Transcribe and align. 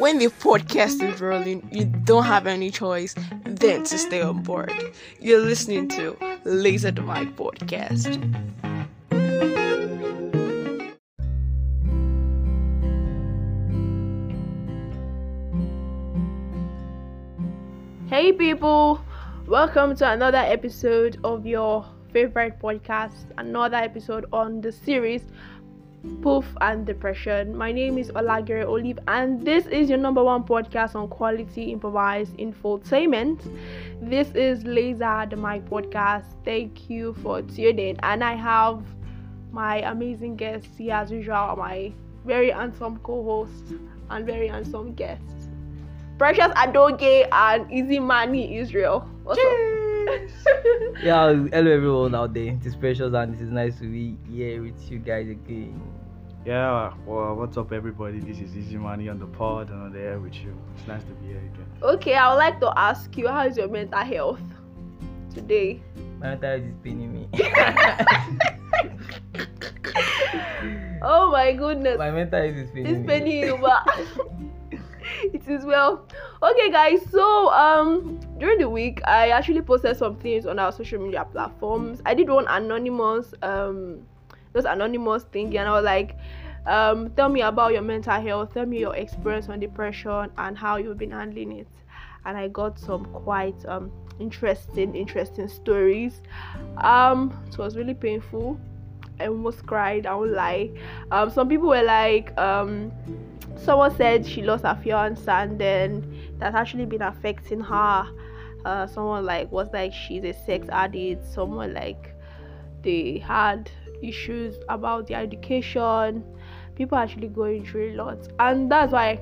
when 0.00 0.18
the 0.18 0.28
podcast 0.28 1.06
is 1.06 1.20
rolling, 1.20 1.68
you 1.70 1.84
don't 1.84 2.24
have 2.24 2.46
any 2.46 2.70
choice 2.70 3.14
than 3.44 3.84
to 3.84 3.98
stay 3.98 4.22
on 4.22 4.42
board. 4.42 4.72
You're 5.20 5.40
listening 5.40 5.88
to 5.88 6.16
Laser 6.44 6.90
the 6.90 7.02
Podcast. 7.02 8.16
Hey 18.08 18.32
people, 18.32 19.04
welcome 19.46 19.94
to 19.96 20.10
another 20.10 20.38
episode 20.38 21.20
of 21.24 21.44
your 21.44 21.84
favorite 22.10 22.58
podcast, 22.58 23.26
another 23.36 23.76
episode 23.76 24.24
on 24.32 24.62
the 24.62 24.72
series 24.72 25.24
Poof 26.22 26.46
and 26.60 26.86
Depression. 26.86 27.56
My 27.56 27.72
name 27.72 27.98
is 27.98 28.10
Olagere 28.10 28.66
Olive, 28.66 28.98
and 29.08 29.44
this 29.44 29.66
is 29.66 29.88
your 29.88 29.98
number 29.98 30.22
one 30.22 30.44
podcast 30.44 30.94
on 30.94 31.08
quality 31.08 31.72
improvised 31.72 32.36
infotainment. 32.36 33.40
This 34.00 34.30
is 34.32 34.64
Laser 34.64 35.26
the 35.28 35.36
Mic 35.36 35.64
podcast. 35.66 36.24
Thank 36.44 36.88
you 36.88 37.14
for 37.22 37.42
tuning 37.42 37.90
in, 37.90 37.96
and 38.02 38.24
I 38.24 38.34
have 38.34 38.82
my 39.52 39.78
amazing 39.90 40.36
guests 40.36 40.78
here 40.78 40.94
as 40.94 41.10
usual, 41.10 41.56
my 41.56 41.92
very 42.24 42.50
handsome 42.50 42.98
co-host 42.98 43.74
and 44.10 44.24
very 44.24 44.48
handsome 44.48 44.94
guest. 44.94 45.22
Precious 46.18 46.52
Adoge 46.54 47.28
and 47.32 47.70
Easy 47.72 47.98
Money 47.98 48.58
Israel. 48.58 49.08
What's 49.24 49.40
up? 49.40 49.69
yeah, 51.02 51.32
hello 51.32 51.70
everyone 51.70 52.14
out 52.14 52.34
there. 52.34 52.48
It 52.54 52.66
is 52.66 52.74
precious 52.76 53.14
and 53.14 53.34
it 53.34 53.40
is 53.40 53.50
nice 53.50 53.78
to 53.78 53.84
be 53.86 54.16
here 54.28 54.62
with 54.62 54.90
you 54.90 54.98
guys 54.98 55.28
again. 55.28 55.80
Yeah, 56.44 56.92
well, 57.06 57.36
what's 57.36 57.56
up, 57.56 57.72
everybody? 57.72 58.18
This 58.18 58.38
is 58.40 58.56
Easy 58.56 58.76
Money 58.76 59.08
on 59.08 59.18
the 59.18 59.26
pod 59.26 59.68
and 59.70 59.82
on 59.82 59.92
the 59.92 60.00
air 60.00 60.18
with 60.18 60.34
you. 60.34 60.56
It's 60.76 60.86
nice 60.88 61.02
to 61.04 61.10
be 61.12 61.26
here 61.28 61.36
again. 61.38 61.66
Okay, 61.82 62.14
I 62.14 62.30
would 62.30 62.38
like 62.38 62.58
to 62.60 62.72
ask 62.76 63.16
you, 63.16 63.28
how 63.28 63.46
is 63.46 63.56
your 63.56 63.68
mental 63.68 64.00
health 64.00 64.40
today? 65.34 65.82
My 66.18 66.30
mental 66.30 66.50
health 66.50 66.62
is 66.62 66.74
paining 66.82 67.12
me. 67.12 67.28
oh 71.02 71.30
my 71.30 71.52
goodness. 71.52 71.98
My 71.98 72.10
mental 72.10 72.40
health 72.40 72.56
is 72.56 72.70
paining 72.70 72.94
It's 72.94 73.00
me. 73.00 73.06
paining 73.06 73.36
you, 73.44 73.58
but 73.60 73.86
it 75.34 75.46
is 75.48 75.64
well. 75.64 76.06
Okay, 76.42 76.70
guys. 76.70 77.00
So 77.10 77.50
um, 77.50 78.18
during 78.38 78.58
the 78.58 78.68
week, 78.68 79.00
I 79.06 79.30
actually 79.30 79.62
posted 79.62 79.96
some 79.96 80.16
things 80.16 80.46
on 80.46 80.58
our 80.58 80.72
social 80.72 81.00
media 81.02 81.26
platforms. 81.30 82.00
I 82.06 82.14
did 82.14 82.28
one 82.28 82.46
anonymous 82.48 83.34
um, 83.42 84.00
those 84.52 84.64
anonymous 84.64 85.24
thing, 85.24 85.56
and 85.56 85.68
I 85.68 85.72
was 85.72 85.84
like, 85.84 86.16
um, 86.66 87.10
tell 87.10 87.28
me 87.28 87.42
about 87.42 87.72
your 87.72 87.82
mental 87.82 88.20
health. 88.20 88.54
Tell 88.54 88.66
me 88.66 88.80
your 88.80 88.96
experience 88.96 89.48
on 89.48 89.60
depression 89.60 90.30
and 90.38 90.56
how 90.56 90.76
you've 90.76 90.98
been 90.98 91.12
handling 91.12 91.52
it. 91.52 91.68
And 92.24 92.36
I 92.36 92.48
got 92.48 92.78
some 92.78 93.04
quite 93.06 93.64
um 93.66 93.90
interesting, 94.18 94.94
interesting 94.94 95.48
stories. 95.48 96.20
Um, 96.78 97.32
it 97.48 97.58
was 97.58 97.76
really 97.76 97.94
painful. 97.94 98.58
I 99.18 99.26
almost 99.26 99.66
cried. 99.66 100.06
I 100.06 100.14
won't 100.14 100.32
lie. 100.32 100.70
Um, 101.10 101.30
some 101.30 101.48
people 101.48 101.68
were 101.68 101.82
like, 101.82 102.36
um, 102.38 102.90
someone 103.62 103.94
said 103.96 104.26
she 104.26 104.42
lost 104.42 104.64
her 104.64 104.78
fiance 104.82 105.30
and 105.30 105.58
then 105.58 106.34
that's 106.38 106.54
actually 106.54 106.86
been 106.86 107.02
affecting 107.02 107.60
her. 107.60 108.06
Uh, 108.64 108.86
someone 108.86 109.24
like 109.24 109.50
was 109.50 109.68
like 109.72 109.92
she's 109.92 110.24
a 110.24 110.32
sex 110.32 110.68
addict. 110.70 111.24
Someone 111.26 111.72
like 111.74 112.14
they 112.82 113.18
had 113.18 113.70
issues 114.02 114.56
about 114.68 115.06
their 115.06 115.20
education. 115.20 116.24
People 116.74 116.98
actually 116.98 117.28
going 117.28 117.64
through 117.64 117.92
a 117.92 117.94
lot, 117.96 118.18
and 118.38 118.70
that's 118.70 118.92
why 118.92 119.20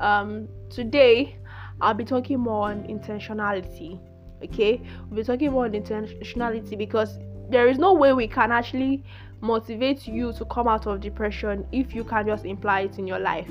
um, 0.00 0.48
today 0.68 1.36
I'll 1.80 1.94
be 1.94 2.04
talking 2.04 2.38
more 2.40 2.68
on 2.68 2.84
intentionality. 2.84 3.98
Okay, 4.44 4.80
we'll 5.08 5.18
be 5.18 5.24
talking 5.24 5.52
more 5.52 5.64
on 5.64 5.72
intentionality 5.72 6.76
because 6.76 7.18
there 7.48 7.68
is 7.68 7.78
no 7.78 7.92
way 7.94 8.12
we 8.12 8.26
can 8.26 8.52
actually 8.52 9.04
motivate 9.40 10.06
you 10.06 10.32
to 10.32 10.44
come 10.46 10.68
out 10.68 10.86
of 10.86 11.00
depression 11.00 11.66
if 11.72 11.94
you 11.94 12.04
can 12.04 12.26
just 12.26 12.44
imply 12.44 12.82
it 12.82 12.98
in 12.98 13.06
your 13.06 13.18
life 13.18 13.50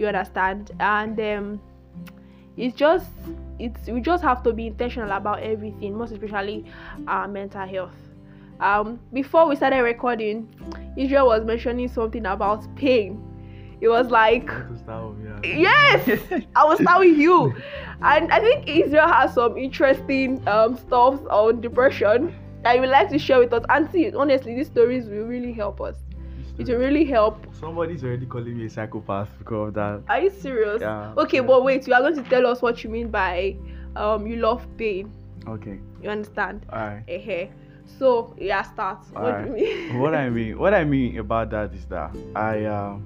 you 0.00 0.06
understand? 0.08 0.72
And 0.80 1.20
um 1.20 1.60
it's 2.56 2.74
just 2.74 3.10
it's 3.58 3.86
we 3.88 4.00
just 4.00 4.22
have 4.22 4.42
to 4.42 4.52
be 4.52 4.66
intentional 4.66 5.12
about 5.12 5.40
everything 5.40 5.96
most 5.96 6.12
especially 6.12 6.64
our 7.06 7.28
mental 7.28 7.66
health. 7.66 7.94
Um 8.60 8.98
before 9.12 9.46
we 9.46 9.56
started 9.56 9.82
recording 9.82 10.48
israel 10.96 11.26
was 11.26 11.44
mentioning 11.44 11.88
something 11.88 12.26
about 12.26 12.64
pain. 12.76 13.26
It 13.80 13.88
was 13.88 14.10
like 14.10 14.50
with, 14.70 15.16
yeah. 15.22 15.40
yes 15.42 16.44
i 16.56 16.64
was 16.64 16.80
start 16.80 17.00
with 17.00 17.16
you. 17.16 17.54
And 18.02 18.32
i 18.32 18.40
think 18.40 18.68
israel 18.68 19.06
has 19.06 19.34
some 19.34 19.56
interesting 19.56 20.46
um 20.48 20.76
stuff 20.76 21.20
on 21.30 21.60
depression 21.60 22.34
that 22.62 22.74
you 22.74 22.80
would 22.80 22.90
like 22.90 23.08
to 23.10 23.18
share 23.18 23.38
with 23.38 23.52
us. 23.52 23.64
And 23.68 23.90
see 23.90 24.14
honestly 24.14 24.54
these 24.54 24.66
stories 24.66 25.06
will 25.06 25.24
really 25.24 25.52
help 25.52 25.80
us 25.80 25.96
it 26.60 26.68
will 26.68 26.76
really 26.78 27.04
help 27.04 27.46
Somebody's 27.58 28.04
already 28.04 28.26
calling 28.26 28.56
me 28.58 28.66
a 28.66 28.70
psychopath 28.70 29.30
because 29.38 29.68
of 29.68 29.74
that. 29.74 30.02
are 30.08 30.20
you 30.20 30.30
serious 30.30 30.80
Yeah. 30.82 31.14
okay 31.16 31.38
yeah. 31.38 31.42
but 31.42 31.64
wait 31.64 31.86
you 31.86 31.94
are 31.94 32.00
going 32.02 32.16
to 32.22 32.22
tell 32.28 32.46
us 32.46 32.60
what 32.62 32.84
you 32.84 32.90
mean 32.90 33.08
by 33.10 33.56
um 33.96 34.26
you 34.26 34.36
love 34.36 34.66
pain 34.76 35.10
Okay, 35.48 35.78
you 36.02 36.10
understand 36.10 36.66
alright. 36.70 37.02
so 37.98 38.34
yeah 38.38 38.62
start 38.62 38.98
what 39.12 39.38
do 39.42 39.48
you 39.48 39.56
mean 39.56 39.98
what 40.00 40.14
I 40.14 40.28
mean, 40.36 40.58
what 40.58 40.74
I 40.74 40.84
mean 40.84 41.18
about 41.18 41.50
that 41.50 41.72
is 41.72 41.86
that 41.86 42.14
I, 42.36 42.64
uh, 42.64 42.96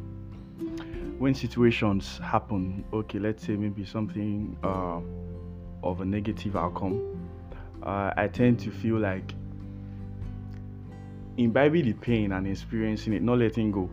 when 1.18 1.32
situations 1.32 2.18
happen, 2.18 2.84
okay, 2.92 3.20
let's 3.20 3.46
say 3.46 3.54
maybe 3.54 3.84
something 3.84 4.56
uh, 4.64 4.98
of 5.86 6.00
a 6.00 6.04
negative 6.04 6.56
outcome, 6.56 7.00
uh, 7.84 8.12
I 8.16 8.26
tend 8.26 8.58
to 8.60 8.70
feel 8.72 8.98
like 8.98 9.32
imbibing 11.36 11.84
the 11.84 11.92
pain 11.94 12.32
and 12.32 12.46
experiencing 12.46 13.12
it, 13.12 13.22
not 13.22 13.38
letting 13.38 13.70
go, 13.70 13.90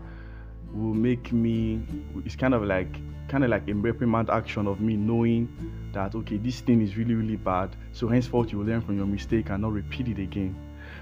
will 0.74 0.94
make 0.94 1.31
me. 1.31 1.81
It's 2.25 2.35
kind 2.35 2.53
of 2.53 2.63
like 2.63 2.94
kind 3.28 3.44
of 3.44 3.50
like 3.50 3.68
a 3.69 3.74
reprimand 3.74 4.29
action 4.29 4.68
of 4.68 4.81
me 4.81 4.97
knowing 4.97 5.47
that 5.94 6.16
okay, 6.16 6.38
this 6.38 6.62
thing 6.62 6.81
is 6.81 6.97
really 6.97 7.13
really 7.16 7.35
bad. 7.38 7.75
So 7.94 8.07
henceforth, 8.07 8.52
you 8.52 8.59
will 8.59 8.66
learn 8.66 8.81
from 8.81 8.97
your 8.97 9.06
mistake 9.07 9.50
and 9.50 9.62
not 9.62 9.74
repeat 9.74 10.07
it 10.07 10.19
again. 10.19 10.56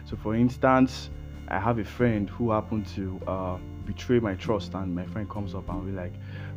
So, 0.06 0.16
for 0.16 0.36
instance, 0.36 1.10
I 1.48 1.60
have 1.60 1.80
a 1.80 1.84
friend 1.84 2.30
who 2.30 2.52
happened 2.52 2.88
to 2.96 3.20
uh, 3.28 3.58
betray 3.86 4.20
my 4.20 4.36
trust, 4.36 4.74
and 4.74 4.94
my 4.96 5.06
friend 5.06 5.30
comes 5.30 5.56
up 5.56 5.70
and 5.70 5.86
be 5.86 5.92
like, 5.92 6.14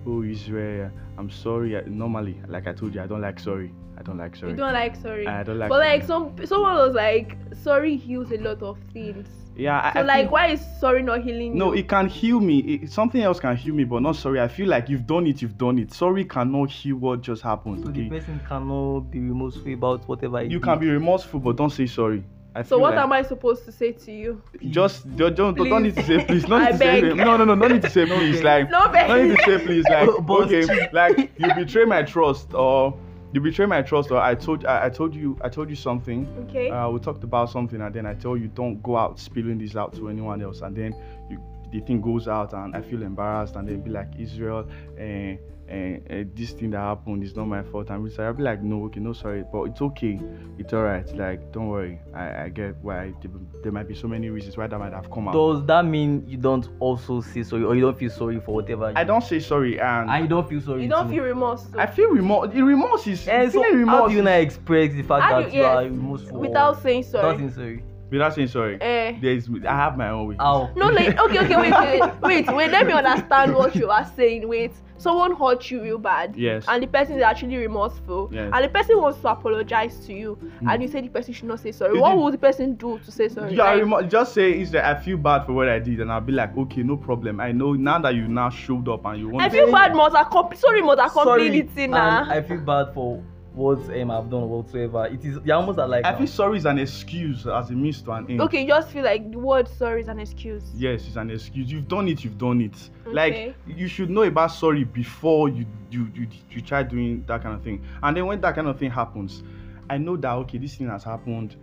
"Oh, 0.06 0.22
Israel, 0.22 0.91
I'm 1.19 1.31
sorry." 1.31 1.76
I- 1.76 1.82
Normally, 1.87 2.41
like 2.49 2.66
I 2.66 2.72
told 2.72 2.94
you, 2.94 3.03
I 3.03 3.06
don't 3.06 3.20
like 3.20 3.38
sorry. 3.41 3.72
I 3.99 4.03
don't 4.03 4.16
like 4.16 4.34
sorry. 4.37 4.53
you 4.53 4.56
don't 4.56 4.72
like 4.72 4.97
sorry 4.97 5.26
I 5.26 5.43
don't 5.43 5.59
like. 5.59 5.69
but 5.69 5.78
like 5.78 6.03
some 6.03 6.34
someone 6.47 6.76
was 6.76 6.94
like 6.94 7.37
sorry 7.62 7.97
heals 7.97 8.32
a 8.32 8.38
lot 8.38 8.62
of 8.62 8.78
things 8.93 9.28
yeah, 9.57 9.93
so 9.93 10.01
I 10.01 10.03
like 10.03 10.25
feel- 10.25 10.33
why 10.33 10.47
is 10.49 10.61
sorry 10.81 11.03
not 11.03 11.23
healing 11.23 11.57
No, 11.57 11.73
you 11.73 11.81
it 11.81 11.89
can 11.89 12.09
heal 12.09 12.41
me. 12.41 12.59
It, 12.61 12.91
something 12.91 13.21
else 13.23 13.39
can 13.41 13.57
heal 13.57 13.75
me, 13.75 13.85
but 13.85 14.01
not 14.01 14.17
sorry. 14.17 14.41
I 14.41 14.49
feel 14.49 14.69
like 14.69 14.89
you've 14.89 15.07
done 15.07 15.27
it. 15.27 15.43
You've 15.43 15.59
done 15.59 15.79
it. 15.79 15.93
Sorry 15.93 16.25
cannot 16.25 16.71
heal 16.71 16.97
what 16.97 17.21
just 17.21 17.43
happened. 17.43 17.85
So 17.85 17.91
the 17.91 18.09
person 18.09 18.41
cannot 18.49 19.01
be 19.11 19.21
remorseful 19.21 19.73
about 19.75 20.09
whatever 20.09 20.43
You 20.43 20.59
is. 20.59 20.65
can 20.65 20.79
be 20.79 20.89
remorseful, 20.89 21.41
but 21.41 21.57
don't 21.57 21.71
say 21.71 21.87
sorry. 21.87 22.25
I 22.55 22.62
so 22.62 22.79
what 22.79 22.95
like 22.95 23.05
am 23.05 23.12
i 23.12 23.23
supposed 23.23 23.65
to 23.65 23.73
say 23.73 23.93
to 23.93 24.12
you 24.12 24.43
Just 24.69 25.17
don't 25.17 25.35
don't, 25.35 25.57
don't 25.57 25.83
need 25.85 25.95
to 25.97 26.03
say 26.03 26.23
please. 26.23 26.45
Don't 26.45 26.61
need 26.62 26.73
to 26.73 26.77
say 26.79 27.01
beg. 27.01 27.17
no 27.17 27.39
no 27.39 27.45
no. 27.47 27.57
Don't 27.57 27.73
need 27.73 27.81
to 27.83 27.89
say 27.91 28.05
please. 28.19 28.43
Like 28.43 28.69
no 28.71 28.93
don't 28.93 29.29
need 29.29 29.39
to 29.39 29.43
say 29.45 29.65
please. 29.65 29.85
Like 29.91 30.09
okay, 30.09 30.89
like 30.93 31.31
you 31.39 31.55
betray 31.55 31.85
my 31.87 32.03
trust 32.03 32.53
or 32.53 32.95
you 33.32 33.41
betray 33.41 33.66
my 33.66 33.82
trust 33.82 34.10
or 34.10 34.19
I 34.19 34.34
told 34.34 34.65
I, 34.66 34.87
I 34.87 34.91
told 34.91 35.15
you 35.15 35.38
I 35.43 35.48
told 35.48 35.70
you 35.70 35.76
something. 35.76 36.26
okay 36.48 36.70
Uh, 36.70 36.91
we 36.91 37.00
talked 37.00 37.25
about 37.25 37.50
something 37.50 37.81
and 37.81 37.94
then 37.94 38.06
I 38.06 38.15
tell 38.15 38.37
you 38.37 38.48
don't 38.48 38.82
go 38.82 38.97
out 38.97 39.19
spilling 39.19 39.59
this 39.59 39.76
out 39.76 39.94
to 39.94 40.09
anyone 40.09 40.43
else 40.43 40.60
and 40.60 40.76
then 40.76 40.94
you, 41.31 41.43
the 41.72 41.81
thing 41.81 42.00
goes 42.00 42.28
out 42.28 42.53
and 42.53 42.76
I 42.76 42.82
feel 42.82 43.03
embarrassed 43.03 43.56
and 43.56 43.67
then 43.67 43.81
be 43.81 43.90
like 43.90 44.08
Israel 44.19 44.69
and 44.99 45.38
and, 45.38 45.38
and 45.73 46.37
this 46.37 46.51
thing 46.53 46.71
that 46.71 46.79
happened 46.81 47.25
is 47.25 47.35
not 47.35 47.47
my 47.47 47.63
fault. 47.63 47.91
I'm 47.91 48.09
sorry. 48.11 48.29
I'll 48.29 48.35
be 48.35 48.43
like, 48.43 48.63
no, 48.63 48.85
okay, 48.85 49.01
no, 49.01 49.13
sorry, 49.13 49.45
but 49.51 49.63
it's 49.65 49.81
okay. 49.81 50.21
It's 50.59 50.73
alright. 50.73 51.07
Like, 51.17 51.51
don't 51.53 51.69
worry. 51.69 52.01
I, 52.15 52.45
I 52.45 52.49
get 52.51 52.77
why 52.83 53.15
there, 53.23 53.31
there 53.63 53.73
might 53.73 53.89
be 53.89 53.95
so 53.95 54.07
many 54.07 54.29
reasons 54.29 54.57
why 54.57 54.67
that 54.67 54.79
might 54.79 54.93
have 54.93 55.11
come 55.11 55.29
out. 55.29 55.33
Does 55.35 55.65
that 55.67 55.85
mean 55.85 56.25
you 56.29 56.37
don't 56.37 56.69
also 56.79 57.21
say 57.23 57.43
sorry 57.43 57.65
or 57.65 57.75
you 57.75 57.81
don't 57.81 57.99
feel 57.99 58.11
sorry 58.11 58.39
for 58.41 58.55
whatever? 58.57 58.91
You 58.91 58.97
I 58.97 59.05
don't 59.05 59.25
say 59.25 59.41
sorry 59.41 59.81
and 59.81 60.23
you 60.23 60.29
don't 60.29 60.49
feel 60.49 60.61
sorry. 60.61 60.83
you 60.83 60.89
don't 60.89 61.07
too? 61.09 61.15
feel 61.15 61.25
remorse 61.25 61.65
so. 61.73 61.79
I 61.79 61.87
feel 61.87 62.11
remorse. 62.11 62.53
The 62.53 62.63
remorse 62.63 63.07
is 63.07 63.27
And 63.27 63.51
so 63.51 63.63
feeling 63.63 63.87
how 63.87 63.95
remorse. 64.05 64.11
do 64.11 64.17
you 64.17 64.23
not 64.23 64.41
express 64.41 64.93
the 64.93 65.03
fact 65.03 65.23
How 65.23 65.41
that 65.43 65.53
you 65.55 65.63
yes, 65.63 65.77
are 65.77 65.85
remorseful? 65.85 66.39
without 66.39 66.83
saying 66.83 67.05
sorry 67.05 67.37
Without 67.37 67.39
saying 67.39 67.53
sorry. 67.53 67.85
Without 68.12 68.35
saying 68.35 68.49
sorry. 68.49 68.79
Eh. 68.81 69.17
There's 69.20 69.49
I 69.67 69.75
have 69.75 69.97
my 69.97 70.11
own 70.11 70.29
way. 70.29 70.37
Ow. 70.38 70.70
No, 70.76 70.88
like 70.88 71.19
okay, 71.25 71.38
okay, 71.41 71.56
wait, 71.56 71.73
wait, 71.73 72.12
wait, 72.23 72.55
wait. 72.55 72.70
Let 72.70 72.87
me 72.87 72.93
understand 72.93 73.55
what 73.55 73.75
you 73.75 73.88
are 73.91 74.05
saying. 74.14 74.47
Wait, 74.47 74.73
someone 74.99 75.35
hurt 75.35 75.70
you 75.70 75.82
real 75.82 75.97
bad, 75.99 76.37
Yes. 76.37 76.67
and 76.69 76.82
the 76.82 76.87
person 76.87 77.17
is 77.17 77.23
actually 77.23 77.56
remorseful, 77.56 78.29
Yes. 78.31 78.50
and 78.55 78.64
the 78.64 78.69
person 78.69 79.00
wants 79.00 79.19
to 79.23 79.29
apologize 79.29 80.05
to 80.06 80.12
you, 80.12 80.38
and 80.69 80.82
you 80.82 80.88
say 80.88 81.00
the 81.00 81.09
person 81.09 81.32
should 81.32 81.49
not 81.49 81.61
say 81.61 81.73
sorry. 81.73 81.94
Is 81.97 82.00
What 82.03 82.12
it- 82.12 82.19
would 82.20 82.35
the 82.35 82.38
person 82.38 82.75
do 82.75 82.99
to 82.99 83.11
say 83.11 83.29
sorry? 83.29 83.55
Yeah, 83.55 83.64
Like, 83.64 83.79
remo- 83.81 84.03
just 84.03 84.35
say 84.35 84.61
is 84.61 84.70
that 84.73 84.85
I 84.85 85.00
feel 85.00 85.17
bad 85.17 85.47
for 85.47 85.55
what 85.55 85.69
I 85.70 85.79
did, 85.79 86.00
and 86.00 86.12
I'll 86.12 86.20
be 86.20 86.32
like, 86.32 86.55
okay, 86.56 86.82
no 86.82 86.97
problem. 86.99 87.41
I 87.41 87.50
know 87.53 87.73
now 87.73 87.99
that 88.00 88.14
you 88.14 88.29
now 88.29 88.50
showed 88.50 88.88
up 88.88 89.06
and 89.06 89.19
you 89.19 89.31
want. 89.31 89.43
I 89.44 89.49
to- 89.49 89.55
feel 89.56 89.73
bad 89.73 89.94
must 89.97 90.14
accompli 90.14 90.59
sorry 90.59 90.82
must 90.82 91.00
accompany 91.00 91.59
it 91.61 91.88
now. 91.91 92.26
I 92.29 92.43
feel 92.43 92.61
bad 92.61 92.93
for 92.93 93.23
what 93.54 93.78
um, 93.78 94.10
I've 94.10 94.31
done 94.31 94.49
whatsoever. 94.49 95.06
It 95.06 95.25
is 95.25 95.38
they're 95.40 95.56
almost 95.56 95.78
like 95.78 96.04
I 96.04 96.16
feel 96.16 96.26
sorry 96.26 96.58
is 96.58 96.66
an 96.66 96.78
excuse 96.78 97.46
as 97.46 97.70
a 97.70 97.72
means 97.75 98.00
to 98.02 98.12
an 98.12 98.31
end. 98.31 98.40
Okay, 98.40 98.62
you 98.62 98.69
just 98.69 98.90
feel 98.90 99.04
like 99.04 99.31
the 99.31 99.38
word 99.38 99.69
sorry 99.69 100.00
is 100.00 100.08
an 100.08 100.19
excuse. 100.19 100.64
Yes, 100.75 101.06
it's 101.06 101.16
an 101.16 101.31
excuse. 101.31 101.70
You've 101.70 101.88
done 101.88 102.08
it. 102.08 102.25
You've 102.25 102.38
done 102.38 102.60
it. 102.62 102.90
Okay. 103.06 103.14
Like 103.14 103.56
you 103.66 103.88
should 103.88 104.10
know 104.10 104.22
about 104.22 104.52
sorry 104.52 104.84
before 104.84 105.49
you 105.49 105.66
you 105.90 106.08
you 106.14 106.26
you 106.50 106.60
try 106.62 106.82
doing 106.82 107.25
that 107.26 107.43
kind 107.43 107.54
of 107.54 107.62
thing. 107.62 107.84
And 108.02 108.16
then 108.16 108.26
when 108.26 108.40
that 108.40 108.54
kind 108.54 108.69
of 108.69 108.78
thing 108.78 108.90
happens, 108.90 109.43
I 109.90 109.99
know 109.99 110.16
that 110.16 110.32
okay, 110.32 110.58
this 110.58 110.76
thing 110.76 110.88
has 110.88 111.04
happened. 111.04 111.56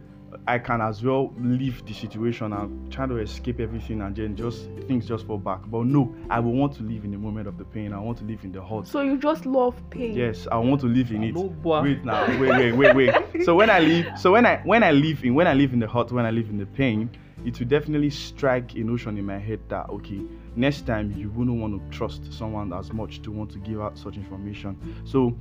I 0.48 0.60
can 0.60 0.82
as 0.82 1.04
well 1.04 1.34
leave 1.40 1.86
the 1.86 1.94
situation 1.94 2.54
and 2.54 2.92
try 2.92 3.06
to 3.08 3.18
escape 3.18 3.60
everything 3.60 4.02
and 4.02 4.16
then 4.16 4.36
just 4.36 4.70
things 4.88 5.08
just 5.08 5.26
fall 5.28 5.38
back. 5.38 5.60
But 5.68 5.86
no, 5.86 6.16
I 6.30 6.40
will 6.40 6.54
want 6.54 6.74
to 6.78 6.84
live 6.84 7.04
in 7.04 7.12
the 7.12 7.18
moment 7.18 7.48
of 7.48 7.58
the 7.58 7.66
pain. 7.66 7.94
I 7.94 8.00
want 8.00 8.18
to 8.20 8.24
live 8.26 8.44
in 8.44 8.52
the 8.52 8.64
hurt. 8.64 8.88
So 8.88 9.02
you 9.02 9.18
just 9.18 9.46
love 9.46 9.76
pain. 9.90 10.16
Yes, 10.16 10.48
I 10.52 10.58
want 10.58 10.82
to 10.82 10.88
live 10.88 11.12
in 11.12 11.24
it. 11.24 11.36
No. 11.36 11.54
Wait 11.64 12.04
now, 12.04 12.26
wait, 12.40 12.50
wait, 12.50 12.72
wait, 12.74 12.96
wait. 12.96 13.16
So 13.46 13.56
when 13.56 13.70
I 13.70 13.80
live, 13.80 14.20
so 14.20 14.32
when 14.34 14.46
I 14.46 14.58
when 14.66 14.84
I 14.84 14.92
live 14.92 15.24
in 15.24 15.34
when 15.34 15.48
I 15.48 15.54
live 15.54 15.74
in 15.74 15.80
the 15.80 15.88
hurt, 15.88 16.12
when 16.12 16.26
I 16.26 16.32
live 16.32 16.50
in 16.50 16.58
the 16.58 16.66
pain, 16.66 17.10
it 17.46 17.58
will 17.60 17.68
definitely 17.68 18.10
strike 18.10 18.76
a 18.76 18.80
notion 18.80 19.18
in 19.18 19.26
my 19.26 19.38
head 19.40 19.60
that 19.70 19.90
okay, 19.90 20.22
next 20.56 20.86
time 20.86 21.12
you 21.18 21.30
wouldn't 21.30 21.60
want 21.60 21.74
to 21.92 21.98
trust 21.98 22.32
someone 22.34 22.74
as 22.74 22.92
much 22.92 23.22
to 23.22 23.32
want 23.32 23.50
to 23.52 23.60
give 23.60 23.80
out 23.82 23.98
such 23.98 24.18
information. 24.18 24.78
So 25.06 25.38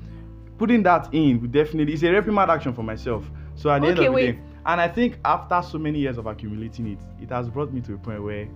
putting 0.58 0.82
that 0.84 1.08
in 1.12 1.40
would 1.40 1.52
definitely 1.52 1.92
it's 1.94 2.02
a 2.04 2.12
reprimand 2.12 2.50
action 2.50 2.72
for 2.72 2.82
myself. 2.82 3.28
So 3.56 3.70
at 3.70 3.80
the 3.82 3.88
end 3.88 3.98
Okay, 3.98 4.06
of 4.06 4.12
the 4.12 4.14
wait. 4.14 4.32
day, 4.32 4.38
and 4.68 4.80
I 4.80 4.86
think 4.88 5.18
after 5.24 5.60
so 5.62 5.78
many 5.78 5.98
years 5.98 6.18
of 6.18 6.26
accumulating 6.26 6.86
it, 6.92 6.98
it 7.20 7.30
has 7.30 7.48
brought 7.48 7.72
me 7.72 7.80
to 7.82 7.94
a 7.94 7.98
point 7.98 8.22
where 8.22 8.46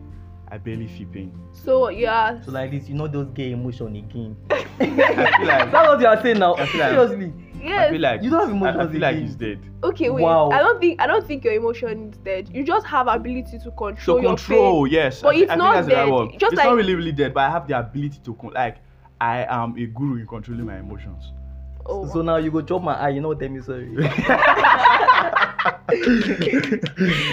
I 0.49 0.59
barely 0.59 0.87
feel 0.87 1.09
pain. 1.09 1.33
So 1.53 1.89
yeah. 1.89 2.41
So 2.43 2.53
like 2.53 2.71
this, 2.71 2.89
you 2.89 2.95
know 2.95 3.09
those 3.09 3.29
gay 3.31 3.53
emotion 3.53 3.97
again. 3.97 4.37
I 4.51 4.65
feel 4.79 5.47
like 5.47 5.73
That's 5.73 5.89
what 5.89 6.01
you 6.01 6.07
are 6.07 6.23
saying 6.23 6.39
now. 6.39 6.55
I 6.57 6.67
feel 6.67 6.81
like- 6.81 7.09
Seriously. 7.09 7.33
I 7.65 7.91
feel 7.91 8.01
like 8.01 8.23
You 8.25 8.31
don't 8.31 8.41
have 8.41 8.49
I- 8.49 8.53
emotions 8.53 8.89
I 8.89 8.93
feel 8.93 9.01
like 9.01 9.15
again. 9.15 9.27
he's 9.27 9.37
dead. 9.37 9.59
Okay, 9.85 10.11
wait. 10.11 10.23
Wow. 10.23 10.51
I 10.51 10.59
don't 10.59 10.81
think 10.81 11.01
I 11.01 11.07
don't 11.07 11.27
think 11.27 11.45
your 11.45 11.55
emotion 11.55 12.11
is 12.11 12.19
dead. 12.19 12.51
You 12.53 12.65
just 12.65 12.85
have 12.87 13.07
ability 13.07 13.59
to 13.61 13.71
control 13.71 14.17
to 14.19 14.23
your 14.23 14.37
control 14.37 14.85
pain. 14.85 14.93
yes 14.93 15.23
But 15.23 15.37
I, 15.37 15.39
it's 15.39 15.51
I 15.51 15.55
not 15.55 15.75
think 15.75 15.87
that's 15.87 15.87
the 15.89 15.95
right 15.95 16.05
dead. 16.07 16.13
word. 16.13 16.41
Just 16.41 16.53
it's 16.53 16.59
like- 16.59 16.67
not 16.67 16.75
really 16.77 16.95
really 16.97 17.13
dead 17.13 17.33
but 17.33 17.41
i 17.45 17.51
have 17.51 17.67
the 17.69 17.79
ability 17.79 18.19
to 18.25 18.35
con- 18.35 18.53
like 18.53 18.79
i 19.21 19.45
am 19.49 19.77
a 19.79 19.87
guru 19.87 20.17
in 20.21 20.27
controlling 20.27 20.67
my 20.67 20.79
emotions 20.79 21.33
Oh. 21.87 22.07
So 22.13 22.23
now 22.23 22.37
you 22.37 22.51
go 22.53 22.63
chop 22.63 22.81
my 22.83 22.95
eye, 22.95 23.09
you 23.09 23.21
know 23.21 23.35
tell 23.35 23.49
me 23.49 23.61
sorry. 23.61 23.89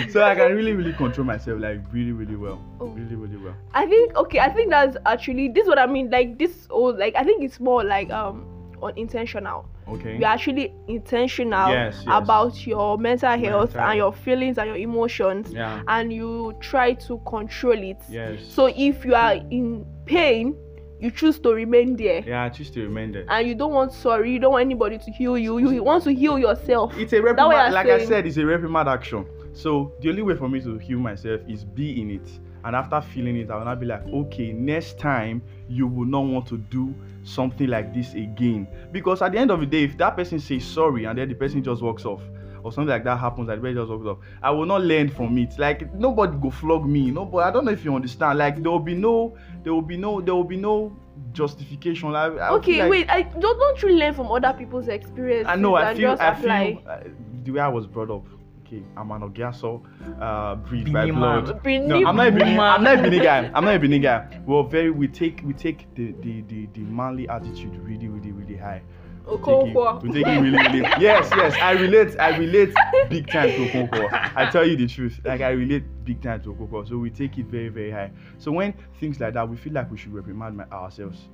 so 0.09 0.23
i 0.23 0.35
can 0.35 0.55
really 0.55 0.73
really 0.73 0.93
control 0.93 1.25
myself 1.25 1.59
like 1.59 1.79
really 1.91 2.11
really 2.11 2.35
well 2.35 2.59
Oh. 2.81 2.87
really 2.87 3.15
really 3.15 3.37
well 3.37 3.55
I 3.73 3.85
think 3.85 4.15
okay, 4.15 4.39
I 4.39 4.49
think 4.49 4.69
that's 4.69 4.95
actually 5.05 5.49
this 5.49 5.63
is 5.63 5.67
what 5.69 5.79
I 5.79 5.85
mean. 5.85 6.09
Like 6.09 6.39
this 6.39 6.65
old 6.69 6.97
like 6.97 7.13
I 7.15 7.23
think 7.23 7.43
it's 7.43 7.59
more 7.59 7.83
like 7.83 8.09
um 8.09 8.45
unintentional. 8.81 9.65
okay 9.87 10.17
You're 10.17 10.27
actually 10.29 10.73
intentional 10.87 11.69
Yes, 11.69 11.95
yes. 11.97 12.05
about 12.07 12.65
your 12.65 12.97
mental 12.97 13.37
health 13.37 13.73
Mental 13.75 13.89
and 13.89 13.97
your 13.97 14.13
feelings 14.13 14.57
and 14.57 14.67
your 14.67 14.77
emotions 14.77 15.51
yeah 15.51 15.81
and 15.87 16.11
you 16.13 16.53
try 16.61 16.93
to 16.93 17.17
control 17.27 17.77
it. 17.77 17.97
yes 18.09 18.39
So 18.47 18.67
if 18.67 19.03
you 19.05 19.13
are 19.15 19.33
in 19.33 19.85
pain, 20.05 20.55
you 20.99 21.11
choose 21.11 21.39
to 21.39 21.53
remain 21.53 21.95
there. 21.95 22.21
yeah 22.25 22.43
i 22.43 22.49
choose 22.49 22.69
to 22.71 22.83
remain 22.83 23.11
there. 23.11 23.25
And 23.29 23.47
you 23.47 23.55
don't 23.55 23.73
want 23.73 23.93
sorry, 23.93 24.31
you 24.31 24.39
don't 24.39 24.51
want 24.51 24.61
anybody 24.61 24.97
to 24.97 25.11
heal 25.11 25.37
you. 25.37 25.57
You 25.57 25.83
want 25.83 26.03
to 26.03 26.13
heal 26.13 26.37
yourself. 26.37 26.93
it's 26.97 27.13
a 27.13 27.21
reprimand 27.21 27.73
like 27.73 27.87
i 27.87 28.05
said 28.05 28.25
it's 28.27 28.37
a 28.37 28.45
reprimand 28.45 28.89
action. 28.89 29.25
So 29.53 29.93
the 30.01 30.09
only 30.09 30.21
way 30.21 30.35
for 30.35 30.47
me 30.47 30.61
to 30.61 30.77
heal 30.77 30.99
myself 30.99 31.41
is 31.47 31.65
be 31.65 32.01
in 32.01 32.11
it. 32.11 32.27
And 32.63 32.75
after 32.75 33.01
feeling 33.01 33.37
it 33.37 33.49
i 33.49 33.55
will 33.57 33.65
not 33.65 33.79
be 33.79 33.85
like 33.85 34.05
okay 34.07 34.51
next 34.51 34.99
time 34.99 35.41
you 35.69 35.87
will 35.87 36.05
not 36.05 36.25
want 36.25 36.47
to 36.47 36.57
do 36.57 36.93
something 37.23 37.67
like 37.67 37.93
this 37.93 38.13
again. 38.13 38.67
Because 38.91 39.21
at 39.21 39.31
the 39.31 39.37
end 39.37 39.51
of 39.51 39.61
the 39.61 39.65
day 39.65 39.83
if 39.83 39.97
that 39.97 40.15
person 40.17 40.39
says 40.39 40.65
sorry 40.65 41.05
and 41.05 41.17
then 41.17 41.29
the 41.29 41.35
person 41.35 41.63
just 41.63 41.81
walks 41.81 42.05
off 42.05 42.21
or 42.61 42.73
something 42.73 42.89
like 42.89 43.05
that 43.05 43.17
happens 43.17 43.47
and 43.47 43.57
the 43.57 43.61
person 43.61 43.77
just 43.77 43.89
walks 43.89 44.05
off 44.05 44.17
i 44.43 44.51
will 44.51 44.65
not 44.65 44.81
learn 44.81 45.07
from 45.07 45.37
it. 45.37 45.57
Like 45.57 45.93
nobody 45.93 46.37
go 46.37 46.49
flog 46.49 46.85
me. 46.85 47.11
Nobody 47.11 47.47
i 47.47 47.51
don't 47.51 47.65
know 47.65 47.71
if 47.71 47.85
you 47.85 47.95
understand. 47.95 48.37
Like 48.37 48.61
there 48.61 48.71
will 48.71 48.79
be 48.79 48.95
no 48.95 49.37
there 49.63 49.73
will 49.73 49.81
be 49.81 49.97
no 49.97 50.21
there 50.21 50.35
will 50.35 50.43
be 50.43 50.57
no 50.57 50.95
justification 51.33 52.11
like, 52.11 52.31
I 52.39 52.49
Okay, 52.49 52.79
like- 52.81 52.89
wait. 52.91 53.09
I 53.09 53.21
don't 53.23 53.59
don't 53.59 53.81
you 53.83 53.89
learn 53.89 54.13
from 54.13 54.27
other 54.31 54.53
people's 54.57 54.87
experience? 54.87 55.47
I 55.47 55.55
know. 55.55 55.75
I 55.75 55.93
feel. 55.95 56.11
I 56.19 56.27
apply? 56.27 56.73
feel 56.75 56.83
uh, 56.89 56.99
the 57.43 57.51
way 57.51 57.59
I 57.61 57.67
was 57.67 57.85
brought 57.87 58.09
up. 58.09 58.25
Okay, 58.65 58.83
I'm 58.95 59.09
an 59.11 59.21
Ogiaso, 59.21 59.81
uh, 60.21 60.53
breed 60.55 60.93
by 60.93 61.05
Benin 61.07 61.15
blood. 61.15 61.65
man. 61.65 61.87
No, 61.87 61.95
I'm 62.07 62.15
not 62.15 62.27
a 62.27 62.31
Benin. 62.31 62.55
man. 62.55 62.59
I'm 62.75 62.83
not 62.83 62.99
a 62.99 63.01
Benin 63.01 63.23
guy. 63.23 63.51
I'm 63.55 63.65
not 63.65 63.75
a 63.75 63.79
Benin 63.79 64.01
guy. 64.01 64.39
We're 64.45 64.63
very. 64.63 64.91
We 64.91 65.07
take. 65.07 65.41
We 65.43 65.53
take 65.53 65.87
the 65.95 66.13
the 66.21 66.41
the, 66.41 66.67
the 66.73 66.81
manly 66.81 67.27
attitude 67.27 67.75
really, 67.77 68.07
really, 68.07 68.31
really 68.31 68.55
high. 68.57 68.81
We 69.29 69.37
take, 69.37 69.45
it, 69.45 69.75
Okonkwo. 69.75 70.01
we 70.01 70.11
take 70.11 70.27
it 70.27 70.41
really, 70.41 70.57
really. 70.57 70.79
Yes, 70.99 71.29
yes. 71.35 71.55
I 71.61 71.71
relate. 71.71 72.19
I 72.19 72.37
relate 72.37 72.73
big 73.09 73.27
time 73.27 73.49
to 73.49 73.67
Okonkwo. 73.67 74.33
I 74.35 74.49
tell 74.49 74.65
you 74.65 74.75
the 74.75 74.87
truth. 74.87 75.19
Like 75.23 75.41
I 75.41 75.51
relate 75.51 75.83
big 76.03 76.21
time 76.21 76.41
to 76.43 76.53
Okonkwo. 76.53 76.87
So 76.87 76.97
we 76.97 77.09
take 77.09 77.37
it 77.37 77.45
very, 77.45 77.69
very 77.69 77.91
high. 77.91 78.11
So 78.37 78.51
when 78.51 78.73
things 78.99 79.19
like 79.19 79.33
that, 79.35 79.47
we 79.47 79.57
feel 79.57 79.73
like 79.73 79.91
we 79.91 79.97
should 79.97 80.13
reprimand 80.13 80.57
my, 80.57 80.65
ourselves. 80.65 81.29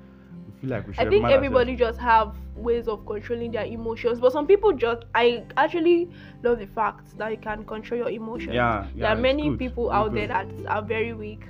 We 0.45 0.61
feel 0.61 0.69
like 0.71 0.87
we 0.87 0.93
should. 0.93 1.07
I 1.07 1.09
think 1.09 1.23
reprimand 1.23 1.33
everybody 1.33 1.75
just 1.75 1.99
have 1.99 2.35
ways 2.55 2.87
of 2.87 3.05
controlling 3.05 3.51
their 3.51 3.65
emotions, 3.65 4.19
but 4.19 4.31
some 4.31 4.45
people 4.45 4.73
just. 4.73 5.05
I 5.15 5.43
actually 5.57 6.09
love 6.43 6.59
the 6.59 6.67
fact 6.67 7.17
that 7.17 7.31
you 7.31 7.37
can 7.37 7.63
control 7.65 7.99
your 7.99 8.09
emotions. 8.09 8.53
Yeah, 8.53 8.87
yeah. 8.95 9.01
there 9.01 9.09
are 9.09 9.21
many 9.21 9.49
good. 9.49 9.59
people 9.59 9.91
out 9.91 10.11
good. 10.11 10.21
there 10.21 10.27
that 10.27 10.47
are 10.67 10.81
very 10.81 11.13
weak. 11.13 11.43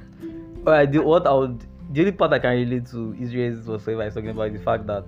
Alright, 0.66 0.92
the 0.92 1.00
what 1.00 1.28
I 1.28 1.34
would 1.34 1.66
the 1.92 2.02
only 2.02 2.12
part 2.12 2.34
I 2.34 2.40
can 2.40 2.52
relate 2.52 2.88
to 2.88 3.16
Israel 3.20 3.56
whatsoever 3.66 4.04
is 4.04 4.14
talking 4.14 4.30
about 4.30 4.54
the 4.54 4.60
fact 4.60 4.88
that 4.88 5.06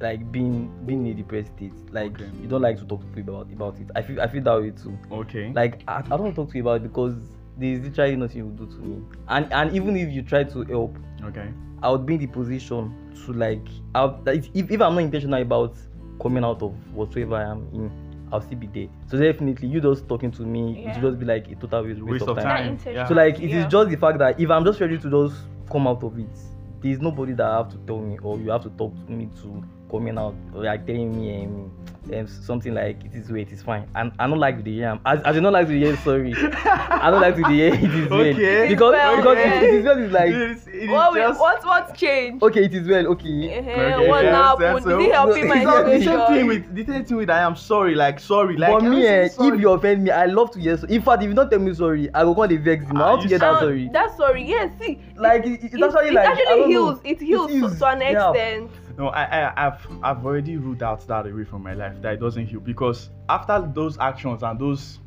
like 0.00 0.30
being 0.32 0.70
being 0.86 1.06
in 1.06 1.12
a 1.12 1.14
depressed 1.16 1.48
state, 1.56 1.72
like 1.92 2.12
Okay. 2.14 2.30
you 2.40 2.48
don't 2.48 2.62
like 2.62 2.78
to 2.78 2.84
talk 2.84 3.00
to 3.00 3.06
people 3.08 3.40
about 3.40 3.52
about 3.52 3.78
it. 3.80 3.90
I 3.94 4.02
feel 4.02 4.20
I 4.20 4.26
feel 4.28 4.42
that 4.42 4.60
way 4.60 4.70
too. 4.70 4.96
Okay. 5.12 5.52
Like 5.54 5.82
I, 5.88 5.98
I 6.10 6.16
don't 6.16 6.34
talk 6.34 6.50
to 6.50 6.56
you 6.56 6.62
about 6.62 6.76
it 6.76 6.82
because 6.84 7.14
there's 7.58 7.80
literally 7.80 8.16
nothing 8.16 8.38
you 8.38 8.46
will 8.46 8.66
do 8.66 8.66
to 8.66 8.78
me. 8.82 9.02
And 9.28 9.52
and 9.52 9.74
even 9.74 9.96
if 9.96 10.10
you 10.10 10.22
try 10.22 10.44
to 10.44 10.62
help, 10.64 10.96
Okay. 11.24 11.48
I 11.82 11.90
would 11.90 12.06
be 12.06 12.14
in 12.14 12.20
the 12.20 12.26
position 12.26 12.94
to 13.26 13.32
like 13.32 13.66
I'll, 13.94 14.22
if, 14.26 14.48
if 14.54 14.80
I'm 14.80 14.94
not 14.94 14.98
intentional 15.02 15.40
about 15.42 15.74
coming 16.20 16.44
out 16.44 16.62
of 16.62 16.72
whatsoever 16.94 17.36
I 17.36 17.44
am 17.50 17.68
in, 17.72 17.90
I'll 18.32 18.40
still 18.40 18.58
be 18.58 18.66
there. 18.68 18.88
So 19.08 19.18
definitely 19.18 19.68
you 19.68 19.80
just 19.80 20.08
talking 20.08 20.30
to 20.32 20.42
me, 20.42 20.82
Yeah. 20.82 20.90
it 20.96 21.02
will 21.02 21.10
just 21.10 21.20
be 21.20 21.26
like 21.26 21.48
a 21.50 21.54
total 21.56 21.84
waste, 21.84 22.02
Waste 22.02 22.28
of 22.28 22.36
Not 22.36 22.42
time. 22.42 22.68
intentional. 22.70 22.94
Yeah. 22.94 23.06
so 23.08 23.14
like 23.14 23.36
it 23.40 23.44
is 23.50 23.64
Yeah. 23.64 23.68
just 23.68 23.90
the 23.90 23.96
fact 23.96 24.18
that 24.18 24.40
if 24.40 24.50
I'm 24.50 24.64
just 24.64 24.80
ready 24.80 24.98
to 24.98 25.10
just 25.10 25.36
come 25.70 25.86
out 25.86 26.02
of 26.02 26.18
it, 26.18 26.28
there's 26.82 27.00
nobody 27.00 27.32
that 27.34 27.46
I 27.46 27.56
have 27.58 27.68
to 27.70 27.76
tell 27.86 27.98
me 28.00 28.18
or 28.22 28.38
you 28.38 28.50
have 28.50 28.62
to 28.62 28.70
talk 28.70 28.94
to 29.06 29.12
me 29.12 29.28
to 29.42 29.62
coming 29.90 30.18
out 30.18 30.34
like 30.54 30.86
telling 30.86 31.18
me 31.20 31.44
um, 31.44 31.70
um 32.14 32.26
something 32.26 32.74
like 32.74 33.04
it 33.04 33.14
is 33.14 33.30
way 33.30 33.42
it 33.42 33.52
is 33.52 33.62
fine. 33.62 33.86
And 33.94 34.12
I 34.18 34.26
don't 34.26 34.38
like 34.38 34.64
the 34.64 34.70
year. 34.70 34.98
As, 35.04 35.20
as 35.22 35.34
you 35.36 35.42
don't 35.42 35.52
like 35.52 35.68
the 35.68 35.76
year, 35.76 35.96
sorry. 35.98 36.34
I 36.36 37.10
don't 37.10 37.20
like 37.20 37.36
the 37.36 37.52
year 37.52 37.74
it 37.74 37.84
is 37.84 38.08
well. 38.10 38.20
Okay. 38.20 38.68
Because 38.68 38.92
well, 38.92 39.16
because 39.16 39.36
yeah. 39.38 39.54
it, 39.54 39.62
it 39.62 39.74
is 39.74 39.84
well 39.84 39.98
is 39.98 40.12
like 40.12 40.30
It 40.30 40.50
is- 40.50 40.66
it 40.68 40.74
is 40.84 40.90
What, 40.90 41.14
just- 41.14 41.40
what 41.40 41.64
what 41.66 41.94
changed? 41.96 42.42
okay 42.42 42.64
it 42.64 42.74
is 42.74 42.88
well 42.88 43.06
okay. 43.08 43.58
Uh-huh, 43.58 43.70
Okay, 43.70 44.08
what 44.08 44.24
yes, 44.24 44.34
happened? 44.34 44.62
yes, 44.62 44.84
Did 44.84 44.90
so- 44.90 45.00
it 45.00 45.12
help 45.12 45.36
in 45.36 45.48
No, 45.48 45.54
my 45.54 45.90
It's 45.92 46.04
the 46.04 46.10
same 46.10 46.34
thing 46.34 46.46
with 46.46 46.74
the 46.74 46.84
same 46.92 47.04
thing 47.04 47.16
with 47.18 47.30
I 47.30 47.40
am 47.40 47.56
sorry, 47.56 47.94
like 47.94 48.18
sorry, 48.20 48.56
like 48.56 48.82
I 48.82 48.88
me, 48.88 49.06
eh, 49.06 49.28
sorry. 49.28 49.54
if 49.56 49.60
you 49.60 49.70
offend 49.70 50.04
me, 50.04 50.10
I 50.10 50.26
love 50.26 50.50
to 50.52 50.60
hear. 50.60 50.76
So, 50.78 50.86
in 50.86 51.02
fact, 51.02 51.22
if 51.22 51.28
you 51.28 51.34
don't 51.34 51.50
tell 51.50 51.58
me 51.58 51.74
sorry, 51.74 52.08
I 52.14 52.22
go 52.22 52.34
call 52.34 52.48
the 52.48 52.56
vex 52.56 52.84
you. 52.90 52.98
I 52.98 53.02
Ah, 53.02 53.10
want 53.10 53.22
to 53.22 53.28
hear 53.28 53.38
that 53.38 53.60
sorry. 53.60 53.90
That's 53.92 54.16
sorry. 54.16 54.44
Yes, 54.44 54.72
see. 54.80 55.00
Like 55.16 55.44
it, 55.46 55.64
it's 55.64 55.74
it, 55.74 55.82
actually 55.82 56.08
it 56.08 56.14
like 56.14 56.26
I 56.28 56.32
actually 56.32 56.66
heals. 56.72 56.96
know. 56.96 57.10
It 57.10 57.20
heals 57.20 57.50
to, 57.52 57.78
to 57.78 57.86
an 57.86 58.00
yeah. 58.00 58.66
No, 59.00 59.08
I, 59.08 59.22
I, 59.46 59.66
I've, 59.66 59.86
I've 60.02 60.26
already 60.26 60.58
ruled 60.58 60.82
out 60.82 61.06
that 61.08 61.26
away 61.26 61.44
from 61.44 61.62
my 61.62 61.72
life 61.72 61.94
that 62.02 62.12
it 62.12 62.20
doesn't 62.20 62.44
heal 62.48 62.60
because 62.60 63.08
after 63.30 63.66
those 63.74 63.96
actions 63.96 64.42
and 64.42 64.58
those 64.58 64.98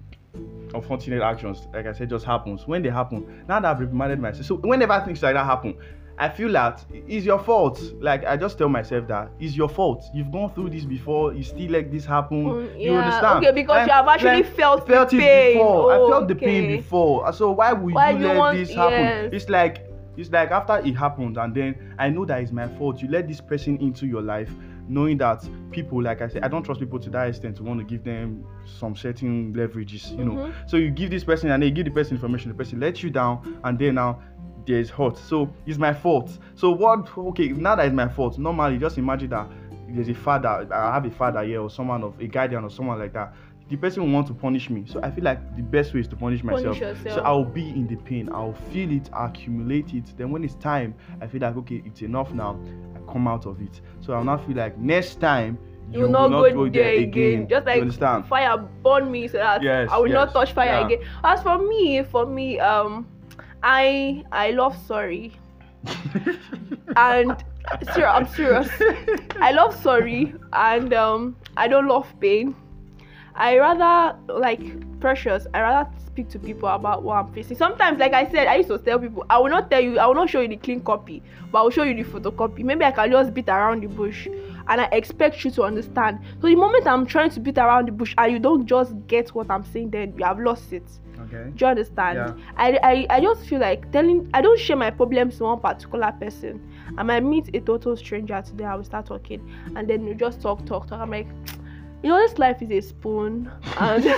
unfortunate 0.73 1.21
actions, 1.21 1.67
like 1.71 1.85
I 1.85 1.93
said, 1.93 2.09
just 2.09 2.25
happens. 2.25 2.65
When 2.65 2.81
they 2.81 2.89
happen, 2.89 3.43
now 3.47 3.59
that 3.59 3.69
I've 3.69 3.79
reminded 3.81 4.19
myself, 4.19 4.47
so 4.47 4.55
whenever 4.55 4.99
things 5.05 5.21
like 5.21 5.35
that 5.35 5.45
happen, 5.45 5.75
I 6.17 6.27
feel 6.27 6.51
that 6.53 6.83
it's 7.07 7.23
your 7.23 7.37
fault. 7.37 7.79
Like 7.99 8.25
I 8.25 8.35
just 8.35 8.57
tell 8.57 8.67
myself 8.67 9.07
that 9.09 9.29
it's 9.39 9.55
your 9.55 9.69
fault. 9.69 10.03
You've 10.11 10.31
gone 10.31 10.51
through 10.55 10.71
this 10.71 10.85
before. 10.85 11.31
You 11.35 11.43
still 11.43 11.69
let 11.69 11.91
this 11.91 12.03
happen. 12.03 12.45
Mm, 12.45 12.79
You 12.81 12.95
understand? 12.95 13.45
okay, 13.45 13.51
because 13.53 13.85
you 13.85 13.93
have 13.93 14.07
actually 14.07 14.41
felt 14.41 14.87
the 14.87 14.93
felt 14.93 15.13
it 15.13 15.19
pain. 15.19 15.53
before. 15.57 15.91
I 15.93 15.97
Oh, 15.97 16.09
felt 16.09 16.27
the 16.29 16.35
pain 16.35 16.77
before. 16.77 17.31
So 17.31 17.51
why 17.51 17.73
would 17.73 17.93
Why 17.93 18.09
you 18.09 18.17
you 18.17 18.27
let 18.27 18.37
want- 18.37 18.57
this 18.57 18.73
happen? 18.73 18.91
yes. 18.93 19.29
It's 19.33 19.49
like 19.49 19.87
It's 20.17 20.29
like 20.31 20.51
after 20.51 20.77
it 20.77 20.95
happened 20.95 21.37
and 21.37 21.53
then 21.53 21.95
I 21.97 22.09
know 22.09 22.25
that 22.25 22.41
it's 22.41 22.51
my 22.51 22.67
fault. 22.77 23.01
You 23.01 23.09
let 23.09 23.27
this 23.27 23.41
person 23.41 23.77
into 23.77 24.05
your 24.05 24.21
life, 24.21 24.51
knowing 24.87 25.17
that 25.19 25.47
people, 25.71 26.01
like 26.01 26.21
I 26.21 26.27
said, 26.27 26.43
I 26.43 26.47
don't 26.47 26.63
trust 26.63 26.79
people 26.79 26.99
to 26.99 27.09
that 27.11 27.29
extent 27.29 27.57
to 27.57 27.63
want 27.63 27.79
to 27.79 27.85
give 27.85 28.03
them 28.03 28.45
some 28.65 28.95
certain 28.95 29.53
leverages, 29.53 30.17
you 30.17 30.25
know. 30.25 30.33
Mhm. 30.33 30.53
So 30.67 30.77
you 30.77 30.91
give 30.91 31.09
this 31.09 31.23
person 31.23 31.49
and 31.51 31.63
they 31.63 31.71
give 31.71 31.85
the 31.85 31.91
person 31.91 32.15
information, 32.15 32.49
the 32.49 32.57
person 32.57 32.79
lets 32.79 33.01
you 33.01 33.09
down, 33.09 33.59
and 33.63 33.79
then 33.79 33.95
now 33.95 34.19
there's 34.65 34.89
hurt. 34.89 35.17
So 35.17 35.49
it's 35.65 35.77
my 35.77 35.93
fault. 35.93 36.37
So 36.55 36.71
what 36.71 37.17
okay, 37.17 37.49
now 37.49 37.75
that 37.75 37.85
it's 37.85 37.95
my 37.95 38.07
fault, 38.07 38.37
normally 38.37 38.77
just 38.77 38.97
imagine 38.97 39.29
that 39.31 39.47
there's 39.89 40.09
a 40.09 40.13
father, 40.13 40.67
I 40.71 40.93
have 40.93 41.05
a 41.05 41.11
father 41.11 41.43
here 41.43 41.61
or 41.61 41.69
someone 41.69 42.03
of 42.03 42.19
a 42.19 42.27
guardian 42.27 42.63
or 42.63 42.69
someone 42.69 42.99
like 42.99 43.13
that. 43.13 43.33
The 43.69 43.77
person 43.77 44.03
will 44.03 44.11
want 44.11 44.27
to 44.27 44.33
punish 44.33 44.69
me. 44.69 44.85
So 44.87 44.99
I 45.01 45.09
feel 45.09 45.23
like 45.23 45.55
the 45.55 45.63
best 45.63 45.93
way 45.93 46.01
is 46.01 46.07
to 46.09 46.15
punish 46.15 46.43
myself. 46.43 46.77
Punish 46.79 47.03
So. 47.03 47.21
I'll 47.21 47.45
be 47.45 47.69
in 47.69 47.87
the 47.87 47.95
pain, 47.95 48.29
I'll 48.31 48.53
feel 48.71 48.91
it, 48.91 49.09
accumulate 49.13 49.93
it. 49.93 50.15
Then 50.17 50.31
when 50.31 50.43
it's 50.43 50.55
time, 50.55 50.93
I 51.21 51.27
feel 51.27 51.41
like 51.41 51.55
okay, 51.57 51.81
it's 51.85 52.01
enough 52.01 52.31
now. 52.33 52.59
I 52.95 53.11
come 53.11 53.27
out 53.27 53.45
of 53.45 53.61
it. 53.61 53.81
So 54.01 54.13
I'll 54.13 54.23
not 54.23 54.45
feel 54.45 54.57
like 54.57 54.77
next 54.77 55.19
time 55.19 55.57
you 55.91 56.01
will 56.01 56.09
not, 56.09 56.29
go, 56.29 56.69
there 56.69 56.93
again. 56.99 57.47
Just 57.47 57.65
You 57.65 57.71
like 57.71 57.81
understand? 57.81 58.27
fire 58.27 58.57
burn 58.57 59.11
me 59.11 59.27
so 59.27 59.37
that 59.37 59.61
Yes, 59.61 59.89
I 59.91 59.97
will 59.97 60.09
not 60.09 60.33
touch 60.33 60.53
fire 60.53 60.67
yeah. 60.67 60.85
again. 60.85 60.99
As 61.23 61.41
for 61.41 61.57
me, 61.57 62.03
for 62.03 62.25
me, 62.25 62.59
um, 62.59 63.07
I 63.61 64.23
I 64.31 64.51
love 64.51 64.77
sorry, 64.85 65.33
and 66.95 67.43
sir, 67.93 68.05
I'm 68.05 68.27
serious. 68.27 68.69
I 69.39 69.51
love 69.51 69.75
sorry, 69.81 70.33
and 70.51 70.93
um, 70.93 71.35
I 71.57 71.67
don't 71.67 71.87
love 71.87 72.07
pain. 72.19 72.55
I 73.35 73.57
rather 73.57 74.17
like 74.27 74.99
precious. 74.99 75.47
I 75.53 75.61
rather 75.61 75.89
speak 76.05 76.29
to 76.29 76.39
people 76.39 76.69
about 76.69 77.03
what 77.03 77.15
I'm 77.17 77.33
facing. 77.33 77.57
Sometimes, 77.57 77.99
like 77.99 78.13
I 78.13 78.29
said, 78.29 78.47
I 78.47 78.55
used 78.57 78.69
to 78.69 78.77
tell 78.77 78.99
people, 78.99 79.25
I 79.29 79.39
will 79.39 79.49
not 79.49 79.71
tell 79.71 79.81
you, 79.81 79.99
I 79.99 80.05
will 80.05 80.15
not 80.15 80.29
show 80.29 80.41
you 80.41 80.47
the 80.47 80.57
clean 80.57 80.81
copy, 80.81 81.23
but 81.51 81.59
I 81.59 81.63
will 81.63 81.71
show 81.71 81.83
you 81.83 81.95
the 81.95 82.09
photocopy. 82.09 82.63
Maybe 82.63 82.85
I 82.85 82.91
can 82.91 83.11
just 83.11 83.33
beat 83.33 83.49
around 83.49 83.81
the 83.81 83.87
bush, 83.87 84.27
and 84.27 84.81
I 84.81 84.87
expect 84.91 85.43
you 85.43 85.51
to 85.51 85.63
understand. 85.63 86.19
So 86.41 86.47
the 86.47 86.55
moment 86.55 86.87
I'm 86.87 87.05
trying 87.05 87.31
to 87.31 87.39
beat 87.39 87.57
around 87.57 87.87
the 87.87 87.91
bush, 87.91 88.13
and 88.17 88.31
you 88.31 88.39
don't 88.39 88.65
just 88.65 88.93
get 89.07 89.29
what 89.29 89.49
I'm 89.49 89.63
saying, 89.63 89.89
then 89.89 90.13
you 90.17 90.23
have 90.23 90.39
lost 90.39 90.71
it. 90.71 90.83
Okay. 91.19 91.49
Do 91.55 91.65
you 91.65 91.67
understand? 91.67 92.17
Yeah. 92.17 92.33
I, 92.57 92.79
I 92.83 93.15
I 93.17 93.21
just 93.21 93.45
feel 93.45 93.59
like 93.59 93.91
telling 93.91 94.29
I 94.33 94.41
don't 94.41 94.59
share 94.59 94.75
my 94.75 94.91
problems 94.91 95.37
to 95.37 95.45
one 95.45 95.59
particular 95.59 96.11
person. 96.11 96.61
I 96.97 97.03
might 97.03 97.23
meet 97.23 97.55
a 97.55 97.59
total 97.59 97.95
stranger 97.97 98.41
today, 98.45 98.65
I 98.65 98.75
will 98.75 98.83
start 98.83 99.05
talking 99.07 99.41
and 99.75 99.89
then 99.89 100.05
you 100.05 100.13
just 100.13 100.41
talk, 100.41 100.65
talk, 100.65 100.87
talk. 100.87 100.99
I'm 100.99 101.09
like, 101.09 101.27
you 102.03 102.09
know, 102.09 102.17
this 102.17 102.37
life 102.37 102.61
is 102.61 102.69
a 102.69 102.81
spoon 102.81 103.49
and 103.79 104.05
and 104.05 104.15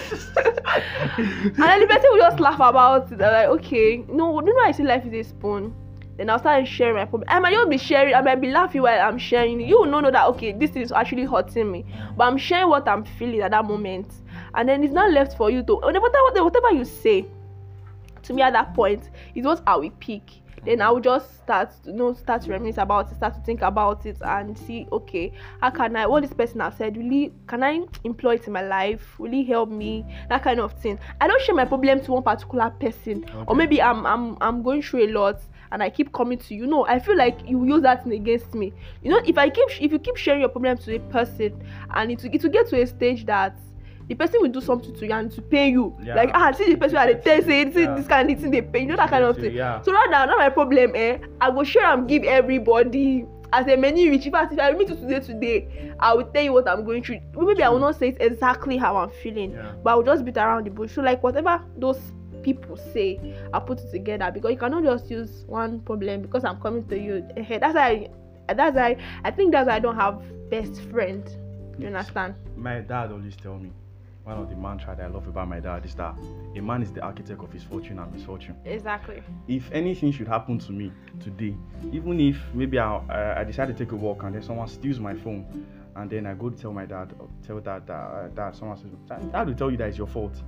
then 1.55 1.79
the 1.79 1.87
person 1.87 2.09
will 2.11 2.17
just 2.17 2.39
laugh 2.39 2.59
about 2.59 3.11
it. 3.11 3.19
Like, 3.19 3.47
okay, 3.47 4.03
no, 4.09 4.41
you 4.41 4.53
know 4.53 4.59
I 4.61 4.71
see 4.71 4.83
life 4.83 5.05
is 5.05 5.13
a 5.13 5.23
spoon. 5.29 5.73
Then 6.17 6.29
I'll 6.29 6.39
start 6.39 6.67
sharing 6.67 6.95
my 6.95 7.05
problem. 7.05 7.25
I 7.29 7.39
might 7.39 7.53
just 7.53 7.69
be 7.69 7.77
sharing, 7.77 8.15
I 8.15 8.21
might 8.21 8.41
be 8.41 8.49
laughing 8.49 8.81
while 8.81 8.99
I'm 8.99 9.19
sharing. 9.19 9.59
You 9.59 9.81
will 9.81 9.85
not 9.85 10.01
know 10.01 10.11
that 10.11 10.25
okay, 10.29 10.53
this 10.53 10.71
is 10.71 10.91
actually 10.91 11.25
hurting 11.25 11.71
me. 11.71 11.85
But 12.17 12.25
I'm 12.25 12.37
sharing 12.37 12.69
what 12.69 12.87
I'm 12.87 13.05
feeling 13.05 13.41
at 13.41 13.51
that 13.51 13.65
moment. 13.65 14.11
And 14.55 14.67
then 14.67 14.83
it's 14.83 14.93
not 14.93 15.11
left 15.11 15.37
for 15.37 15.51
you 15.51 15.61
to 15.63 15.75
whatever 15.75 16.07
whatever 16.43 16.71
you 16.71 16.85
say 16.85 17.27
to 18.23 18.33
me 18.33 18.41
at 18.41 18.53
that 18.53 18.73
point 18.73 19.09
is 19.35 19.45
what 19.45 19.61
I 19.67 19.75
will 19.75 19.91
pick. 19.99 20.23
Then 20.65 20.81
I 20.81 20.85
mm. 20.85 20.93
will 20.93 21.01
just 21.01 21.37
start 21.37 21.71
to 21.83 21.91
you 21.91 21.95
know 21.95 22.13
start 22.13 22.43
to 22.43 22.51
reminisce 22.51 22.77
about 22.77 23.11
it, 23.11 23.15
start 23.15 23.35
to 23.35 23.41
think 23.41 23.61
about 23.61 24.05
it 24.05 24.17
and 24.21 24.57
see 24.57 24.87
okay, 24.91 25.31
how 25.61 25.69
can 25.69 25.95
I 25.95 26.07
what 26.07 26.23
this 26.23 26.33
person 26.33 26.59
has 26.59 26.75
said 26.75 26.97
really 26.97 27.33
can 27.47 27.63
I 27.63 27.85
employ 28.03 28.35
it 28.35 28.47
in 28.47 28.53
my 28.53 28.63
life? 28.63 29.19
Will 29.19 29.33
it 29.33 29.45
help 29.45 29.69
me? 29.69 30.05
That 30.29 30.43
kind 30.43 30.59
of 30.59 30.73
thing. 30.81 30.99
I 31.21 31.27
don't 31.27 31.41
share 31.41 31.55
my 31.55 31.65
problem 31.65 32.01
to 32.01 32.11
one 32.11 32.23
particular 32.23 32.69
person. 32.71 33.25
Or 33.47 33.55
maybe 33.55 33.81
I'm 33.81 34.05
I'm 34.05 34.37
I'm 34.41 34.63
going 34.63 34.81
through 34.81 35.05
a 35.05 35.11
lot 35.11 35.41
and 35.71 35.83
I 35.83 35.89
keep 35.89 36.13
coming 36.13 36.37
to 36.37 36.55
you. 36.55 36.67
No, 36.67 36.85
I 36.87 36.99
feel 36.99 37.17
like 37.17 37.47
you 37.47 37.65
use 37.65 37.81
that 37.83 38.03
thing 38.03 38.13
against 38.13 38.53
me. 38.53 38.73
You 39.03 39.11
know, 39.11 39.21
if 39.25 39.37
I 39.37 39.49
keep 39.49 39.69
if 39.81 39.91
you 39.91 39.99
keep 39.99 40.17
sharing 40.17 40.41
your 40.41 40.49
problem 40.49 40.77
to 40.77 40.95
a 40.95 40.99
person 40.99 41.61
and 41.93 42.11
it 42.11 42.23
it 42.25 42.43
will 42.43 42.51
get 42.51 42.67
to 42.69 42.81
a 42.81 42.87
stage 42.87 43.25
that 43.25 43.57
the 44.07 44.15
person 44.15 44.39
will 44.41 44.49
do 44.49 44.61
something 44.61 44.93
to 44.95 45.05
you 45.05 45.11
and 45.13 45.31
to 45.31 45.41
pay 45.41 45.69
you. 45.69 45.95
Yeah. 46.03 46.15
Like 46.15 46.31
ah, 46.33 46.51
see 46.51 46.71
the 46.71 46.77
person 46.77 46.97
at 46.97 47.07
the 47.07 47.15
test 47.15 47.47
say 47.47 47.71
see 47.71 47.81
Yeah. 47.81 47.95
this 47.95 48.07
kind 48.07 48.29
of 48.29 48.39
thing 48.39 48.51
they 48.51 48.61
pay. 48.61 48.81
You 48.81 48.87
know 48.87 48.95
that 48.97 49.09
kind 49.09 49.23
of 49.23 49.35
thing. 49.35 49.53
yeah. 49.53 49.81
So 49.81 49.91
right 49.93 50.07
now, 50.09 50.25
not 50.25 50.37
my 50.37 50.49
problem, 50.49 50.91
eh? 50.95 51.17
I 51.41 51.51
go 51.51 51.63
share 51.63 51.85
and 51.85 52.07
give 52.07 52.23
everybody 52.23 53.25
as 53.53 53.67
a 53.67 53.75
many 53.77 54.09
rich. 54.09 54.25
If 54.27 54.33
I 54.35 54.71
meet 54.73 54.89
you 54.89 54.95
today, 54.95 55.19
today, 55.19 55.93
I 55.99 56.13
will 56.13 56.25
tell 56.25 56.43
you 56.43 56.53
what 56.53 56.67
I'm 56.67 56.83
going 56.85 57.03
through. 57.03 57.19
Maybe 57.35 57.63
I 57.63 57.69
will 57.69 57.79
not 57.79 57.97
say 57.97 58.09
it 58.09 58.17
exactly 58.19 58.77
how 58.77 58.95
I'm 58.97 59.09
feeling, 59.09 59.51
Yeah. 59.51 59.71
but 59.83 59.91
I 59.91 59.95
will 59.95 60.03
just 60.03 60.23
beat 60.25 60.37
around 60.37 60.65
the 60.65 60.71
bush. 60.71 60.93
So 60.93 61.01
like 61.01 61.23
whatever 61.23 61.61
those 61.77 61.99
people 62.43 62.77
say, 62.77 63.19
I 63.53 63.59
put 63.59 63.79
it 63.79 63.91
together 63.91 64.29
because 64.31 64.51
you 64.51 64.57
cannot 64.57 64.83
just 64.83 65.09
use 65.09 65.45
one 65.47 65.79
problem 65.79 66.21
because 66.21 66.43
I'm 66.43 66.59
coming 66.61 66.85
to 66.89 66.99
you. 66.99 67.25
Eh, 67.37 67.57
That's 67.59 67.73
why. 67.75 68.09
I, 68.47 68.53
that's 68.53 68.75
why 68.75 68.95
I 69.23 69.31
think 69.31 69.51
that's 69.51 69.67
why 69.67 69.75
I 69.77 69.79
don't 69.79 69.95
have 69.95 70.21
best 70.51 70.79
friend. 70.91 71.27
You 71.79 71.87
understand? 71.87 72.35
My 72.55 72.79
dad 72.81 73.11
always 73.11 73.35
tell 73.35 73.57
me 73.57 73.71
one 74.25 74.37
of 74.39 74.49
the 74.49 74.55
mantra 74.55 74.95
that 74.95 75.05
I 75.05 75.07
love 75.07 75.27
about 75.27 75.47
my 75.47 75.59
dad 75.59 75.85
is 75.85 75.93
that 75.95 76.15
a 76.55 76.59
man 76.61 76.81
is 76.81 76.91
the 76.91 77.01
architect 77.01 77.41
of 77.41 77.53
his 77.53 77.63
fortune 77.63 77.99
and 77.99 78.11
misfortune. 78.11 78.55
Exactly. 78.65 79.21
If 79.47 79.71
anything 79.71 80.11
should 80.11 80.27
happen 80.27 80.57
to 80.59 80.71
me 80.71 80.91
today, 81.19 81.55
even 81.91 82.19
if 82.19 82.37
maybe 82.53 82.79
I, 82.79 82.97
I, 83.07 83.41
I 83.41 83.43
decide 83.43 83.67
to 83.67 83.73
take 83.73 83.91
a 83.91 83.95
walk 83.95 84.23
and 84.23 84.33
then 84.33 84.41
someone 84.41 84.67
steals 84.67 84.99
my 84.99 85.13
phone, 85.13 85.45
and 85.95 86.09
then 86.09 86.25
I 86.25 86.33
go 86.33 86.49
to 86.49 86.57
tell 86.59 86.73
my 86.73 86.85
dad, 86.85 87.13
or 87.19 87.29
tell 87.45 87.59
dad 87.59 87.85
that 87.87 87.93
uh, 87.93 88.27
dad 88.29 88.55
someone 88.55 88.77
says, 88.77 88.87
dad, 89.07 89.31
dad 89.31 89.47
will 89.47 89.55
tell 89.55 89.69
you 89.69 89.77
that 89.77 89.89
it's 89.89 89.97
your 89.97 90.07
fault. 90.07 90.41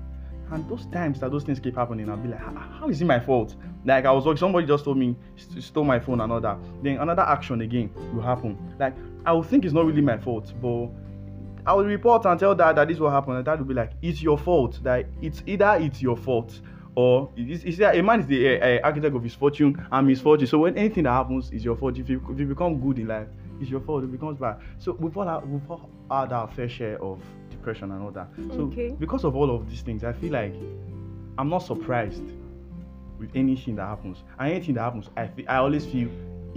And 0.49 0.67
those 0.69 0.85
times 0.87 1.19
that 1.19 1.29
those 1.29 1.43
things 1.43 1.59
keep 1.59 1.75
happening, 1.75 2.09
I'll 2.09 2.17
be 2.17 2.29
like, 2.29 2.39
"How- 2.39 2.87
is 2.89 3.01
it 3.01 3.05
my 3.05 3.19
fault? 3.19 3.55
Like 3.85 4.05
I 4.05 4.11
was 4.11 4.25
walking, 4.25 4.37
somebody 4.39 4.65
just 4.65 4.85
told 4.85 4.97
me 4.97 5.15
st- 5.35 5.61
stole 5.63 5.83
my 5.83 5.99
phone 5.99 6.21
and 6.21 6.31
all 6.31 6.41
that. 6.41 6.57
Then 6.81 6.97
another 6.97 7.21
action 7.23 7.61
again 7.61 7.91
will 8.13 8.23
happen. 8.23 8.57
Like 8.79 8.95
I 9.25 9.33
will 9.33 9.43
think 9.43 9.65
it's 9.65 9.73
not 9.73 9.85
really 9.85 10.01
my 10.01 10.17
fault, 10.17 10.51
but 10.61 10.87
I 11.67 11.73
will 11.73 11.85
report 11.85 12.25
and 12.25 12.39
tell 12.39 12.55
dad 12.55 12.77
that 12.77 12.87
this 12.87 12.97
will 12.99 13.11
happen, 13.11 13.35
and 13.35 13.43
dad 13.45 13.59
will 13.59 13.65
be 13.67 13.73
like, 13.73 13.91
"It's 14.01 14.21
your 14.21 14.37
fault. 14.37 14.79
That 14.83 15.05
it's 15.21 15.43
either 15.45 15.77
it's 15.79 16.01
your 16.01 16.15
fault 16.15 16.59
or 16.95 17.29
it's, 17.35 17.63
it's 17.63 17.79
a 17.79 18.01
man 18.01 18.21
is 18.21 18.25
the 18.25 18.59
uh, 18.59 18.79
architect 18.83 19.15
of 19.15 19.21
his 19.23 19.35
fortune 19.35 19.85
and 19.91 20.07
misfortune. 20.07 20.47
So 20.47 20.57
when 20.59 20.75
anything 20.77 21.03
that 21.03 21.11
happens 21.11 21.51
is 21.51 21.63
your 21.63 21.75
fault. 21.75 21.97
If 21.97 22.09
you 22.09 22.25
if 22.31 22.39
you 22.39 22.45
become 22.47 22.79
good 22.79 22.97
in 22.97 23.07
life, 23.07 23.27
it's 23.61 23.69
your 23.69 23.81
fault. 23.81 24.03
It 24.03 24.11
becomes 24.11 24.39
bad. 24.39 24.57
So 24.79 24.93
we've 24.93 25.15
all 25.15 25.27
had, 25.27 25.45
we've 25.47 25.69
all 25.69 25.89
had 26.09 26.31
our 26.33 26.47
fair 26.47 26.69
share 26.69 26.99
of 27.03 27.21
depression 27.51 27.91
and 27.91 28.01
all 28.01 28.11
that. 28.11 28.29
So 28.49 28.61
Okay. 28.61 28.95
because 28.97 29.25
of 29.25 29.35
all 29.35 29.53
of 29.53 29.69
these 29.69 29.81
things, 29.81 30.03
I 30.03 30.13
feel 30.13 30.31
like 30.31 30.55
I'm 31.37 31.49
not 31.49 31.59
surprised 31.59 32.23
with 33.19 33.29
anything 33.35 33.75
that 33.75 33.85
happens. 33.85 34.23
And 34.39 34.51
anything 34.53 34.75
that 34.75 34.81
happens, 34.81 35.09
I 35.17 35.27
feel, 35.27 35.45
I 35.49 35.57
always 35.57 35.85
feel 35.85 36.09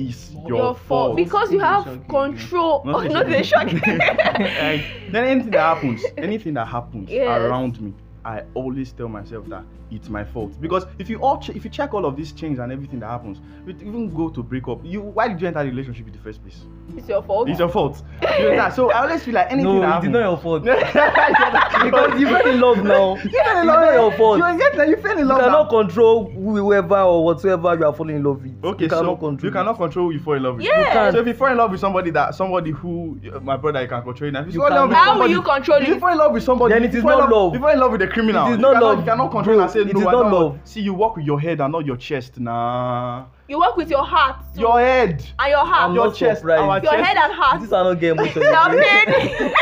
is 0.09 0.33
your, 0.47 0.59
Your, 0.59 0.75
fault 0.75 1.17
because 1.17 1.53
you 1.53 1.61
have 1.61 1.85
Shocking. 1.85 2.05
control. 2.09 2.83
Oh, 2.85 2.91
Nothing 2.93 3.13
not 3.13 3.27
the 3.29 3.43
shock. 3.43 3.67
like, 3.67 4.85
then 5.13 5.25
anything 5.25 5.51
that 5.53 5.61
happens, 5.77 6.03
anything 6.17 6.55
that 6.55 6.67
happens 6.67 7.11
Yes. 7.11 7.29
around 7.41 7.81
me, 7.81 7.93
I 8.25 8.43
always 8.55 8.93
tell 8.93 9.09
myself 9.09 9.47
that 9.49 9.65
it's 9.91 10.09
my 10.09 10.25
fault. 10.25 10.61
Because 10.61 10.87
if 10.99 11.09
you 11.11 11.19
all 11.21 11.39
che- 11.39 11.53
if 11.55 11.65
you 11.65 11.71
check 11.71 11.93
all 11.95 12.05
of 12.07 12.17
these 12.17 12.33
changes 12.33 12.59
and 12.59 12.73
everything 12.73 13.01
that 13.01 13.09
happens, 13.09 13.39
you 13.67 13.75
even 13.81 14.15
go 14.15 14.29
to 14.31 14.43
break 14.43 14.69
up. 14.69 14.81
You 14.85 15.01
why 15.03 15.29
did 15.29 15.41
you 15.41 15.49
enter 15.49 15.63
the 15.65 15.71
relationship 15.71 16.07
in 16.07 16.13
the 16.13 16.19
first 16.19 16.43
place? 16.43 16.61
it's 16.97 17.09
your 17.09 17.23
fault. 17.23 17.49
It's 17.49 17.59
your 17.61 17.69
fault. 17.69 18.03
You 18.21 18.29
understand? 18.29 18.75
so 18.75 18.91
I 18.91 19.03
always 19.03 19.23
feel 19.23 19.35
like 19.35 19.47
anything 19.53 19.73
No, 19.73 19.81
that 19.81 20.03
it 20.05 20.09
is 20.09 20.13
happens. 20.13 20.13
not 20.13 20.21
your 20.21 20.39
fault. 20.39 20.63
because 20.65 21.85
because 21.85 22.21
you 22.21 22.27
fell 22.29 22.47
in 22.49 22.61
love 22.61 22.85
now. 22.85 23.17
You 23.25 23.31
fell 23.45 23.61
in 23.61 23.67
love 23.67 23.83
It's 23.83 23.87
not 23.87 23.95
your 23.95 24.13
fault. 24.13 24.39
You 24.39 24.59
get 24.59 24.89
you 24.89 24.97
fell 24.97 25.19
in 25.19 25.29
love 25.29 25.39
You 25.39 25.45
cannot 25.45 25.73
now. 25.73 25.79
control 25.83 26.31
whoever 26.31 26.99
or 27.01 27.25
whatsoever 27.25 27.75
you 27.79 27.85
are 27.87 27.93
falling 27.95 28.17
in 28.17 28.23
love 28.25 28.43
with. 28.43 28.65
Okay, 28.65 28.85
you 28.85 28.91
cannot 28.91 29.05
so 29.05 29.17
control. 29.17 29.49
you 29.49 29.53
cannot 29.53 29.77
control 29.77 30.07
who 30.07 30.13
you 30.13 30.21
fall 30.21 30.35
in 30.35 30.43
love 30.43 30.57
with. 30.57 30.65
Yes. 30.65 30.79
You 30.87 30.93
can't. 30.93 31.15
So 31.15 31.21
if 31.21 31.27
you 31.27 31.35
fall 31.35 31.49
in 31.49 31.57
love 31.59 31.71
with 31.71 31.81
somebody 31.81 32.11
that 32.11 32.35
somebody 32.35 32.71
who 32.73 33.21
uh, 33.35 33.41
my 33.41 33.57
brother 33.57 33.83
you 33.83 33.89
can 33.89 34.03
control 34.03 34.29
it. 34.29 34.33
Now, 34.33 34.41
If 34.41 34.47
you, 34.49 34.53
You 34.55 34.61
fall 34.61 34.69
in 34.69 34.75
love 34.75 34.89
with 34.89 34.97
can't. 34.97 35.07
How 35.07 35.19
will 35.21 35.29
you 35.31 35.43
control 35.43 35.79
if 35.83 35.89
you 35.89 36.01
fall 36.01 36.09
in 36.13 36.19
love 36.19 36.33
with 36.33 36.43
somebody, 36.43 36.75
Then 36.75 36.85
if 36.85 36.91
it 36.91 36.93
you 36.95 36.99
is 36.99 37.03
fall 37.05 37.13
in 37.13 37.19
not 37.19 37.31
love- 37.31 37.31
love. 37.31 37.55
If 37.55 37.55
you 37.55 37.61
fall 37.61 37.73
in 37.73 37.81
love 37.81 37.93
with 37.93 38.03
a 38.03 38.07
criminal, 38.09 38.47
It 38.47 38.51
is 38.51 38.57
you 38.57 38.63
not 38.63 38.73
cannot, 38.75 38.87
love. 38.87 38.99
You 38.99 39.05
cannot 39.05 39.31
control 39.31 39.57
Bro, 39.57 39.63
and 39.65 39.73
say 39.73 39.80
it 39.89 39.95
no. 39.95 40.01
is 40.01 40.07
I 40.07 40.13
not 40.13 40.23
don't- 40.23 40.33
love. 40.33 40.59
See, 40.65 40.81
you 40.81 40.95
walk 40.95 41.17
with 41.17 41.25
your 41.27 41.41
head 41.41 41.61
and 41.61 41.73
not 41.73 41.85
your 41.87 41.97
chest. 41.97 42.39
Nah, 42.41 43.27
You 43.49 43.59
work 43.59 43.77
with 43.77 43.91
your 43.91 44.05
heart. 44.05 44.37
too. 44.55 44.61
your 44.61 44.79
head. 44.81 45.25
and 45.39 45.51
your 45.51 45.65
heart. 45.65 45.91
I'm 45.91 45.95
your 45.95 46.13
chest. 46.13 46.41
surprised. 46.41 46.63
Our 46.63 46.83
your 46.83 46.93
chest. 46.93 47.05
head 47.05 47.17
and 47.17 47.33
heart. 47.33 47.61
This 47.61 47.73
are 47.73 47.85
not 47.85 48.01
get 48.01 48.13
emotional. 48.19 48.51
Now 48.51 48.69
pain. 48.69 49.53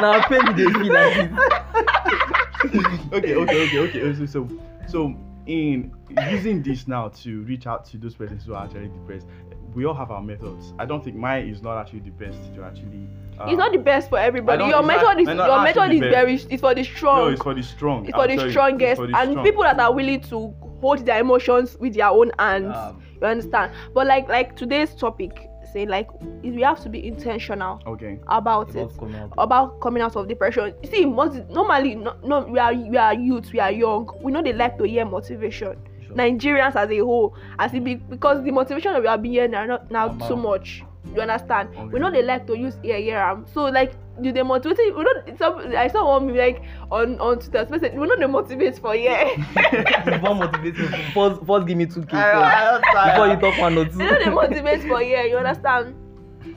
now 0.00 0.22
pain 0.28 0.56
they 0.56 0.70
feel 0.72 0.92
like 0.92 1.14
this. 1.30 2.72
okay, 3.12 3.34
okay, 3.34 3.66
okay, 3.66 3.78
okay. 3.78 4.02
Oh, 4.02 4.14
so, 4.14 4.26
so, 4.26 4.48
so 4.88 5.14
in 5.46 5.92
using 6.30 6.62
this 6.62 6.88
now 6.88 7.08
to 7.08 7.42
reach 7.42 7.66
out 7.66 7.84
to 7.86 7.98
those 7.98 8.14
persons 8.14 8.44
who 8.44 8.54
are 8.54 8.64
actually 8.64 8.88
depressed, 8.88 9.26
we 9.74 9.84
all 9.84 9.94
have 9.94 10.10
our 10.10 10.22
methods. 10.22 10.72
I 10.78 10.84
don't 10.86 11.02
think 11.04 11.16
mine 11.16 11.48
is 11.48 11.62
not 11.62 11.78
actually 11.80 12.00
the 12.00 12.10
best 12.10 12.38
to 12.54 12.62
actually. 12.64 13.08
Uh, 13.38 13.46
it's 13.48 13.58
not 13.58 13.72
the 13.72 13.78
best 13.78 14.08
for 14.08 14.18
everybody. 14.18 14.64
Your 14.64 14.78
it's 14.78 14.86
method 14.86 15.20
is 15.20 15.26
your 15.28 15.62
method 15.62 15.92
is 15.92 16.00
very 16.00 16.34
it's 16.34 16.60
for 16.60 16.74
the 16.74 16.84
strong. 16.84 17.18
No, 17.18 17.28
it's 17.28 17.42
for 17.42 17.54
the 17.54 17.62
strong. 17.62 18.06
it's 18.06 18.14
for 18.16 18.28
the 18.28 18.50
strongest 18.50 19.00
for 19.00 19.06
the 19.06 19.16
and 19.18 19.30
strong. 19.32 19.44
people 19.44 19.62
that 19.62 19.78
are 19.80 19.92
willing 19.92 20.20
to 20.22 20.54
hold 20.80 21.04
their 21.04 21.20
emotions 21.20 21.76
with 21.80 21.94
their 21.94 22.08
own 22.08 22.30
hands. 22.38 22.74
Um, 22.76 23.00
You 23.20 23.26
understand? 23.28 23.72
But 23.94 24.06
like 24.06 24.28
like 24.28 24.54
today's 24.56 24.94
topic, 24.94 25.48
say 25.72 25.86
like 25.86 26.08
we 26.42 26.60
have 26.62 26.80
to 26.82 26.88
be 26.88 27.06
intentional 27.06 27.80
Okay. 27.86 28.18
about 28.28 28.68
it. 28.70 28.76
about 28.76 28.98
coming 28.98 29.16
out. 29.16 29.32
about 29.38 29.80
coming 29.80 30.02
out 30.02 30.14
of 30.16 30.28
depression. 30.28 30.74
You 30.82 30.90
see, 30.90 31.04
most, 31.06 31.36
normally, 31.50 31.94
no, 31.94 32.16
no, 32.24 32.40
we 32.42 32.58
are 32.58 32.74
we 32.74 32.96
are 32.96 33.14
youth, 33.14 33.52
we 33.52 33.60
are 33.60 33.72
young. 33.72 34.10
We 34.22 34.30
know 34.30 34.42
they 34.42 34.52
like 34.52 34.78
to 34.78 34.84
hear 34.84 35.04
motivation. 35.04 35.76
Sure. 35.76 36.06
Sure. 36.06 36.16
Nigerians 36.16 36.76
as 36.76 36.90
a 36.90 36.98
whole, 36.98 37.34
as 37.58 37.72
it 37.74 37.82
be 37.82 37.94
because 37.96 38.44
the 38.44 38.50
motivation 38.50 38.92
that 38.92 39.00
we 39.02 39.08
are 39.08 39.18
being 39.18 39.34
here 39.34 39.48
now 39.48 39.64
not 39.64 39.90
now 39.90 40.08
too 40.28 40.36
much. 40.36 40.84
You 41.14 41.20
understand? 41.22 41.68
Okay. 41.70 41.84
We 41.86 41.98
know 42.00 42.10
they 42.10 42.22
like 42.22 42.46
to 42.46 42.58
use 42.58 42.76
ear 42.82 42.96
ear 42.96 43.18
am. 43.18 43.46
So 43.46 43.64
like 43.66 43.92
do 44.22 44.32
they 44.32 44.42
motivate 44.42 44.96
we 44.96 45.04
don't 45.04 45.38
some 45.38 45.58
I 45.74 45.88
saw 45.88 46.06
one 46.06 46.26
meme 46.26 46.36
like 46.36 46.62
on 46.90 47.18
on 47.20 47.38
Twitter 47.38 47.66
space 47.66 47.92
we 47.94 48.06
know 48.06 48.16
they 48.16 48.26
motivate 48.26 48.78
for 48.78 48.94
yeah. 48.94 49.28
If 49.56 50.22
one 50.22 50.38
motivation, 50.38 50.88
first, 51.12 51.44
first 51.44 51.66
give 51.66 51.76
me 51.76 51.86
two 51.86 52.02
k 52.02 52.16
before 52.16 53.28
you 53.28 53.36
talk 53.40 53.58
one 53.58 53.78
or 53.78 53.84
two. 53.86 53.98
they 53.98 54.04
know 54.04 54.18
they 54.18 54.30
motivate 54.30 54.82
for 54.82 55.02
yeah, 55.02 55.24
you 55.24 55.36
understand? 55.36 55.94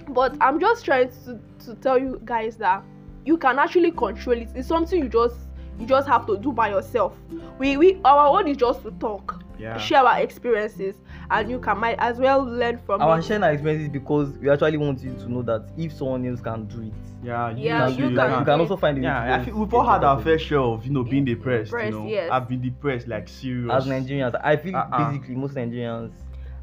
But 0.10 0.36
I'm 0.42 0.60
just 0.60 0.86
trying 0.86 1.10
to 1.26 1.40
to 1.66 1.76
tell 1.76 1.98
you 1.98 2.22
guys 2.26 2.58
that 2.58 2.84
you 3.26 3.38
can 3.38 3.60
actually 3.60 3.92
control 3.92 4.38
it. 4.38 4.50
It's 4.56 4.68
something 4.68 5.02
you 5.04 5.10
just 5.10 5.36
you 5.80 5.86
just 5.86 6.08
have 6.08 6.26
to 6.28 6.38
do 6.38 6.52
by 6.52 6.70
yourself. 6.70 7.16
We 7.60 7.78
we 7.78 8.00
our 8.06 8.28
own 8.40 8.48
is 8.48 8.58
just 8.58 8.84
to 8.84 8.92
talk, 8.92 9.44
Yeah. 9.60 9.78
share 9.78 10.04
our 10.06 10.20
experiences, 10.20 10.96
and 11.30 11.50
you 11.50 11.60
can 11.60 11.78
might 11.80 11.98
as 12.00 12.18
well 12.18 12.44
learn 12.44 12.78
from 12.86 13.02
Our 13.02 13.20
it. 13.20 13.26
sharing 13.26 13.44
our 13.44 13.52
experiences 13.52 13.90
because 13.90 14.30
we 14.38 14.50
actually 14.50 14.78
want 14.78 15.02
you 15.02 15.14
to 15.14 15.32
know 15.32 15.42
that 15.44 15.70
if 15.78 15.94
someone 15.94 16.26
else 16.28 16.40
can 16.42 16.66
do 16.66 16.82
it, 16.82 16.94
Yeah, 17.24 17.50
you, 17.52 17.66
Yeah, 17.66 17.88
you, 17.88 18.10
you 18.10 18.16
can, 18.16 18.30
can 18.30 18.40
you 18.40 18.46
can 18.46 18.60
also 18.60 18.78
find 18.78 18.98
it. 18.98 19.02
Yeah, 19.04 19.36
I 19.36 19.44
feel 19.46 19.56
we've 19.56 19.74
all 19.74 19.86
had 19.86 20.04
our 20.04 20.22
fair 20.22 20.38
share 20.40 20.60
of 20.60 20.86
you 20.86 20.92
know 20.92 21.04
being 21.04 21.26
depressed. 21.26 21.72
Depressed, 21.72 21.94
you 21.94 22.00
know, 22.00 22.08
yes. 22.08 22.30
I've 22.32 22.48
been 22.48 22.62
depressed 22.62 23.08
like 23.08 23.28
serious. 23.28 23.72
As 23.74 23.86
Nigerians, 23.88 24.40
I 24.44 24.56
feel 24.56 24.76
Uh-uh. 24.76 25.12
basically 25.12 25.36
most 25.36 25.56
Nigerians. 25.56 26.12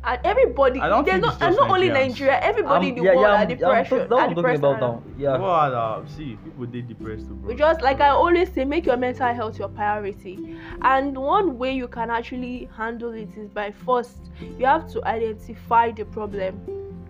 And 0.06 0.20
everybody 0.24 0.80
I 0.80 0.88
don't 0.88 1.04
there's 1.04 1.14
think 1.14 1.24
not 1.24 1.34
it's 1.34 1.42
and 1.42 1.56
not 1.56 1.70
only 1.70 1.88
Nigeria, 1.88 2.38
everybody 2.40 2.88
in 2.88 2.94
the 2.96 3.00
Um, 3.00 3.06
yeah, 3.06 3.14
world 3.14 3.22
yeah, 3.22 3.28
are 3.32 3.36
I'm- 3.36 3.48
depression. 3.48 4.00
I'm, 4.00 4.08
that's 4.08 4.10
what 4.10 4.20
are 4.20 4.28
I'm 4.28 4.34
talking 4.34 4.56
about 4.56 4.72
around. 4.72 4.80
now. 4.80 5.02
Yeah. 5.18 5.38
What 5.38 5.72
are, 5.74 6.06
see, 6.08 6.38
people 6.44 6.66
they 6.66 6.80
depressed 6.82 7.26
too, 7.28 7.34
bro. 7.34 7.48
We 7.48 7.54
just 7.56 7.80
like 7.82 8.00
I 8.00 8.08
always 8.10 8.52
say, 8.52 8.64
make 8.64 8.86
your 8.86 8.96
mental 8.96 9.32
health 9.34 9.58
your 9.58 9.68
priority. 9.68 10.56
And 10.82 11.16
one 11.16 11.58
way 11.58 11.72
you 11.72 11.88
can 11.88 12.10
actually 12.10 12.68
handle 12.76 13.12
it 13.12 13.28
is 13.36 13.48
by 13.50 13.70
first 13.72 14.18
you 14.58 14.66
have 14.66 14.90
to 14.92 15.04
identify 15.06 15.90
the 15.92 16.04
problem. 16.04 16.60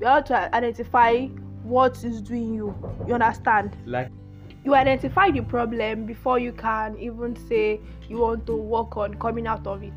You 0.01 0.07
have 0.07 0.25
to 0.27 0.55
identify 0.55 1.27
what 1.63 2.05
is 2.05 2.21
doing 2.21 2.55
you. 2.55 2.75
You 3.07 3.15
understand? 3.15 3.77
like 3.87 4.11
You 4.65 4.75
identify 4.75 5.31
the 5.31 5.41
problem 5.43 6.07
before 6.07 6.39
you 6.39 6.53
can 6.53 6.99
even 6.99 7.37
say 7.49 7.81
you 8.09 8.19
want 8.19 8.47
to 8.47 8.55
work 8.57 8.97
on 8.97 9.15
coming 9.15 9.47
out 9.47 9.67
of 9.67 9.83
it. 9.83 9.93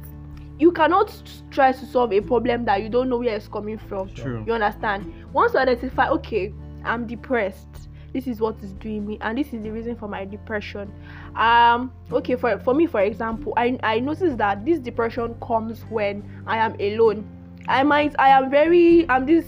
You 0.60 0.72
cannot 0.72 1.14
try 1.52 1.72
to 1.72 1.86
solve 1.86 2.14
a 2.14 2.22
problem 2.22 2.66
that 2.66 2.82
you 2.82 2.90
don't 2.90 3.10
know 3.10 3.18
where 3.18 3.36
it's 3.36 3.48
coming 3.48 3.78
from. 3.78 4.10
true. 4.14 4.44
You 4.46 4.54
understand? 4.54 5.14
Once 5.34 5.54
you 5.54 5.60
identify, 5.60 6.10
okay, 6.10 6.54
I'm 6.84 7.06
depressed. 7.06 7.68
This 8.14 8.26
is 8.26 8.40
what 8.40 8.56
is 8.64 8.74
doing 8.74 9.06
me, 9.06 9.18
and 9.22 9.38
this 9.38 9.54
is 9.54 9.62
the 9.62 9.70
reason 9.70 9.96
for 9.96 10.08
my 10.08 10.26
depression. 10.26 10.92
Um, 11.36 11.92
okay, 12.12 12.36
for 12.36 12.58
for 12.60 12.74
me, 12.74 12.88
for 12.88 13.02
example, 13.02 13.54
I 13.58 13.78
I 13.84 14.00
noticed 14.00 14.38
that 14.38 14.66
this 14.66 14.80
depression 14.80 15.36
comes 15.42 15.82
when 15.90 16.24
I 16.48 16.58
am 16.58 16.76
alone. 16.80 17.28
I 17.68 17.84
might 17.84 18.16
I 18.18 18.30
am 18.30 18.50
very 18.50 19.08
I'm 19.10 19.26
this 19.26 19.46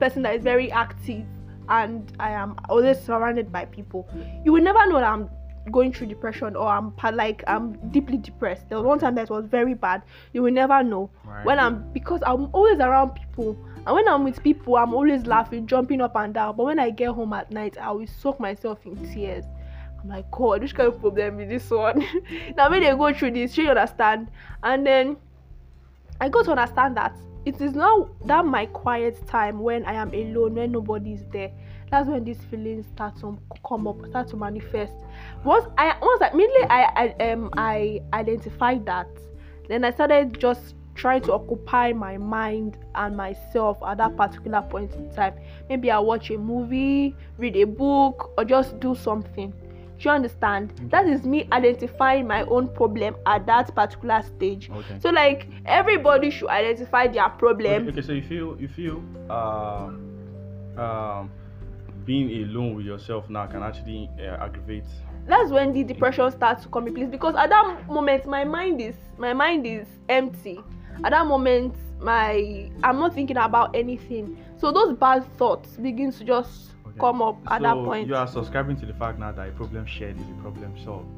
person 0.00 0.22
that 0.22 0.34
is 0.34 0.42
very 0.42 0.70
active 0.72 1.24
and 1.68 2.12
I 2.18 2.30
am 2.32 2.56
always 2.68 2.98
surrounded 3.00 3.52
by 3.52 3.64
people. 3.66 4.08
You 4.44 4.52
will 4.52 4.62
never 4.62 4.84
know 4.88 4.96
that 4.96 5.04
I'm 5.04 5.30
going 5.70 5.92
through 5.92 6.06
depression 6.06 6.56
or 6.56 6.68
I'm 6.68 6.94
like 7.14 7.44
I'm 7.46 7.72
deeply 7.90 8.16
depressed. 8.16 8.68
There 8.68 8.78
was 8.78 8.86
one 8.86 8.98
time 8.98 9.14
that 9.16 9.30
was 9.30 9.46
very 9.46 9.74
bad. 9.74 10.02
You 10.32 10.42
will 10.42 10.52
never 10.52 10.82
know 10.82 11.10
Right. 11.24 11.44
when 11.44 11.58
I'm 11.58 11.90
because 11.92 12.22
I'm 12.26 12.48
always 12.52 12.78
around 12.78 13.10
people. 13.14 13.56
And 13.86 13.94
when 13.94 14.08
I'm 14.08 14.24
with 14.24 14.42
people, 14.42 14.76
I'm 14.76 14.92
always 14.92 15.26
laughing, 15.26 15.66
jumping 15.66 16.00
up 16.00 16.14
and 16.16 16.34
down. 16.34 16.56
But 16.56 16.64
when 16.64 16.78
I 16.78 16.90
get 16.90 17.10
home 17.10 17.32
at 17.32 17.50
night, 17.50 17.78
I 17.78 17.90
will 17.92 18.06
soak 18.06 18.38
myself 18.38 18.84
in 18.84 18.96
tears. 19.12 19.44
I'm 20.02 20.08
like, 20.08 20.30
God, 20.30 20.62
which 20.62 20.74
kind 20.74 20.88
of 20.88 21.00
problem 21.00 21.40
is 21.40 21.48
this 21.48 21.70
one? 21.70 22.04
now 22.56 22.70
when 22.70 22.82
they 22.82 22.90
go 22.90 23.12
through 23.12 23.32
this, 23.32 23.56
you 23.56 23.68
understand? 23.68 24.28
And 24.62 24.86
then 24.86 25.16
I 26.20 26.28
got 26.28 26.44
to 26.46 26.50
understand 26.52 26.96
that 26.96 27.16
it 27.44 27.60
is 27.60 27.72
now 27.72 28.10
that 28.26 28.44
my 28.44 28.66
quiet 28.66 29.26
time 29.26 29.60
when 29.60 29.84
I 29.84 29.94
am 29.94 30.12
alone, 30.12 30.54
when 30.54 30.72
nobody 30.72 31.12
is 31.12 31.24
there. 31.32 31.50
That's 31.90 32.08
when 32.08 32.24
these 32.24 32.40
feelings 32.50 32.86
start 32.94 33.18
to 33.20 33.38
come 33.66 33.88
up, 33.88 34.06
start 34.06 34.28
to 34.28 34.36
manifest. 34.36 34.92
Once 35.44 35.66
I 35.76 35.96
once 36.00 36.22
I 36.22 36.28
immediately 36.28 36.66
I, 36.68 37.14
I 37.18 37.30
um 37.30 37.50
I 37.56 38.00
identified 38.12 38.86
that, 38.86 39.08
then 39.68 39.84
I 39.84 39.90
started 39.90 40.38
just 40.38 40.74
trying 40.94 41.22
to 41.22 41.32
occupy 41.32 41.92
my 41.92 42.18
mind 42.18 42.76
and 42.94 43.16
myself 43.16 43.78
at 43.86 43.96
that 43.98 44.16
particular 44.16 44.60
point 44.62 44.92
in 44.94 45.10
time. 45.14 45.34
Maybe 45.68 45.90
I 45.90 45.98
watch 45.98 46.30
a 46.30 46.36
movie, 46.38 47.16
read 47.38 47.56
a 47.56 47.64
book, 47.64 48.32
or 48.36 48.44
just 48.44 48.78
do 48.80 48.94
something. 48.94 49.52
Do 50.00 50.08
you 50.08 50.14
understand? 50.14 50.72
That 50.88 51.06
is 51.06 51.26
me 51.26 51.46
identifying 51.52 52.26
my 52.26 52.44
own 52.44 52.68
problem 52.68 53.16
at 53.26 53.44
that 53.44 53.74
particular 53.74 54.22
stage. 54.22 54.70
Okay. 54.70 54.98
So 54.98 55.10
like 55.10 55.46
everybody 55.66 56.30
should 56.30 56.48
identify 56.48 57.06
their 57.06 57.28
problem. 57.28 57.88
Okay, 57.88 57.90
okay, 57.90 58.00
so 58.00 58.12
you 58.12 58.22
feel 58.22 58.56
you 58.58 58.68
feel 58.68 59.02
uh, 59.28 59.90
um 60.80 61.30
being 62.06 62.44
alone 62.44 62.76
with 62.76 62.86
yourself 62.86 63.28
now 63.28 63.46
can 63.46 63.62
actually 63.62 64.08
uh, 64.18 64.42
aggravate. 64.42 64.86
That's 65.26 65.50
when 65.50 65.74
the 65.74 65.84
depression 65.84 66.30
starts 66.30 66.62
to 66.62 66.70
come 66.70 66.88
in 66.88 66.94
place 66.94 67.10
because 67.10 67.34
at 67.34 67.50
that 67.50 67.86
moment 67.86 68.24
my 68.24 68.42
mind 68.42 68.80
is 68.80 68.96
my 69.18 69.34
mind 69.34 69.66
is 69.66 69.86
empty. 70.08 70.60
At 71.04 71.10
that 71.10 71.26
moment 71.26 71.74
my 72.00 72.70
I'm 72.82 72.98
not 72.98 73.12
thinking 73.12 73.36
about 73.36 73.76
anything. 73.76 74.38
So 74.56 74.72
those 74.72 74.96
bad 74.96 75.30
thoughts 75.36 75.76
begin 75.76 76.10
to 76.12 76.24
just 76.24 76.70
Okay. 76.79 76.79
Come 77.00 77.22
up 77.22 77.38
at 77.50 77.58
so 77.58 77.62
that 77.64 77.74
point. 77.74 78.08
you 78.08 78.14
are 78.16 78.26
subscribing 78.26 78.76
to 78.80 78.86
the 78.86 78.94
fact 78.94 79.18
now 79.18 79.32
that 79.32 79.48
a 79.48 79.52
problem 79.52 79.86
shared 79.86 80.16
is 80.18 80.28
a 80.28 80.42
problem 80.42 80.72
solved. 80.84 81.08